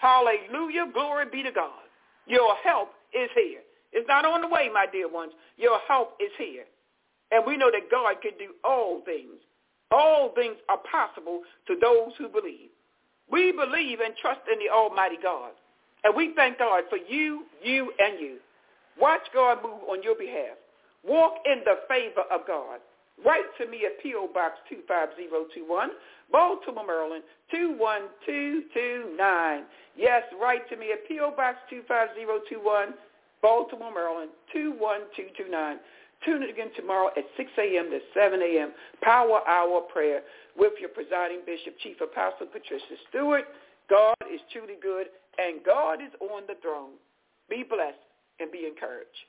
Hallelujah. 0.00 0.88
Glory 0.94 1.26
be 1.30 1.42
to 1.42 1.52
God. 1.52 1.84
Your 2.24 2.56
help 2.64 2.88
is 3.12 3.28
here. 3.36 3.60
It's 3.92 4.08
not 4.08 4.24
on 4.24 4.40
the 4.40 4.48
way, 4.48 4.70
my 4.72 4.86
dear 4.90 5.12
ones. 5.12 5.32
Your 5.58 5.76
help 5.86 6.16
is 6.24 6.32
here. 6.40 6.64
And 7.32 7.44
we 7.46 7.58
know 7.58 7.70
that 7.70 7.92
God 7.92 8.16
can 8.22 8.32
do 8.40 8.56
all 8.64 9.02
things. 9.04 9.44
All 9.90 10.32
things 10.34 10.56
are 10.70 10.80
possible 10.90 11.42
to 11.68 11.76
those 11.76 12.16
who 12.16 12.32
believe. 12.32 12.72
We 13.30 13.52
believe 13.52 14.00
and 14.00 14.14
trust 14.20 14.40
in 14.52 14.58
the 14.58 14.72
Almighty 14.72 15.16
God. 15.22 15.52
And 16.04 16.14
we 16.14 16.34
thank 16.34 16.58
God 16.58 16.84
for 16.90 16.98
you, 16.98 17.44
you, 17.62 17.92
and 17.98 18.20
you. 18.20 18.36
Watch 19.00 19.22
God 19.32 19.62
move 19.62 19.80
on 19.88 20.02
your 20.02 20.14
behalf. 20.14 20.58
Walk 21.06 21.34
in 21.46 21.60
the 21.64 21.76
favor 21.88 22.24
of 22.30 22.46
God. 22.46 22.80
Write 23.24 23.46
to 23.58 23.66
me 23.66 23.86
at 23.86 24.02
P.O. 24.02 24.28
Box 24.34 24.58
25021, 24.68 25.90
Baltimore, 26.32 26.86
Maryland 26.86 27.22
21229. 27.50 29.64
Yes, 29.96 30.22
write 30.40 30.68
to 30.68 30.76
me 30.76 30.92
at 30.92 31.06
P.O. 31.06 31.30
Box 31.36 31.58
25021, 31.70 32.94
Baltimore, 33.40 33.94
Maryland 33.94 34.30
21229. 34.52 35.78
Tune 36.24 36.42
in 36.42 36.50
again 36.50 36.70
tomorrow 36.76 37.10
at 37.16 37.24
6 37.36 37.50
a.m. 37.58 37.90
to 37.90 37.98
7 38.14 38.40
a.m. 38.40 38.72
Power 39.02 39.40
Hour 39.46 39.82
Prayer 39.92 40.22
with 40.56 40.72
your 40.80 40.88
presiding 40.88 41.40
bishop, 41.44 41.74
Chief 41.82 41.96
Apostle 42.00 42.46
Patricia 42.46 42.96
Stewart. 43.10 43.44
God 43.90 44.16
is 44.32 44.40
truly 44.52 44.76
good, 44.80 45.08
and 45.38 45.60
God 45.64 46.00
is 46.00 46.12
on 46.20 46.44
the 46.46 46.54
throne. 46.62 46.96
Be 47.50 47.62
blessed 47.62 47.98
and 48.40 48.50
be 48.50 48.66
encouraged. 48.66 49.28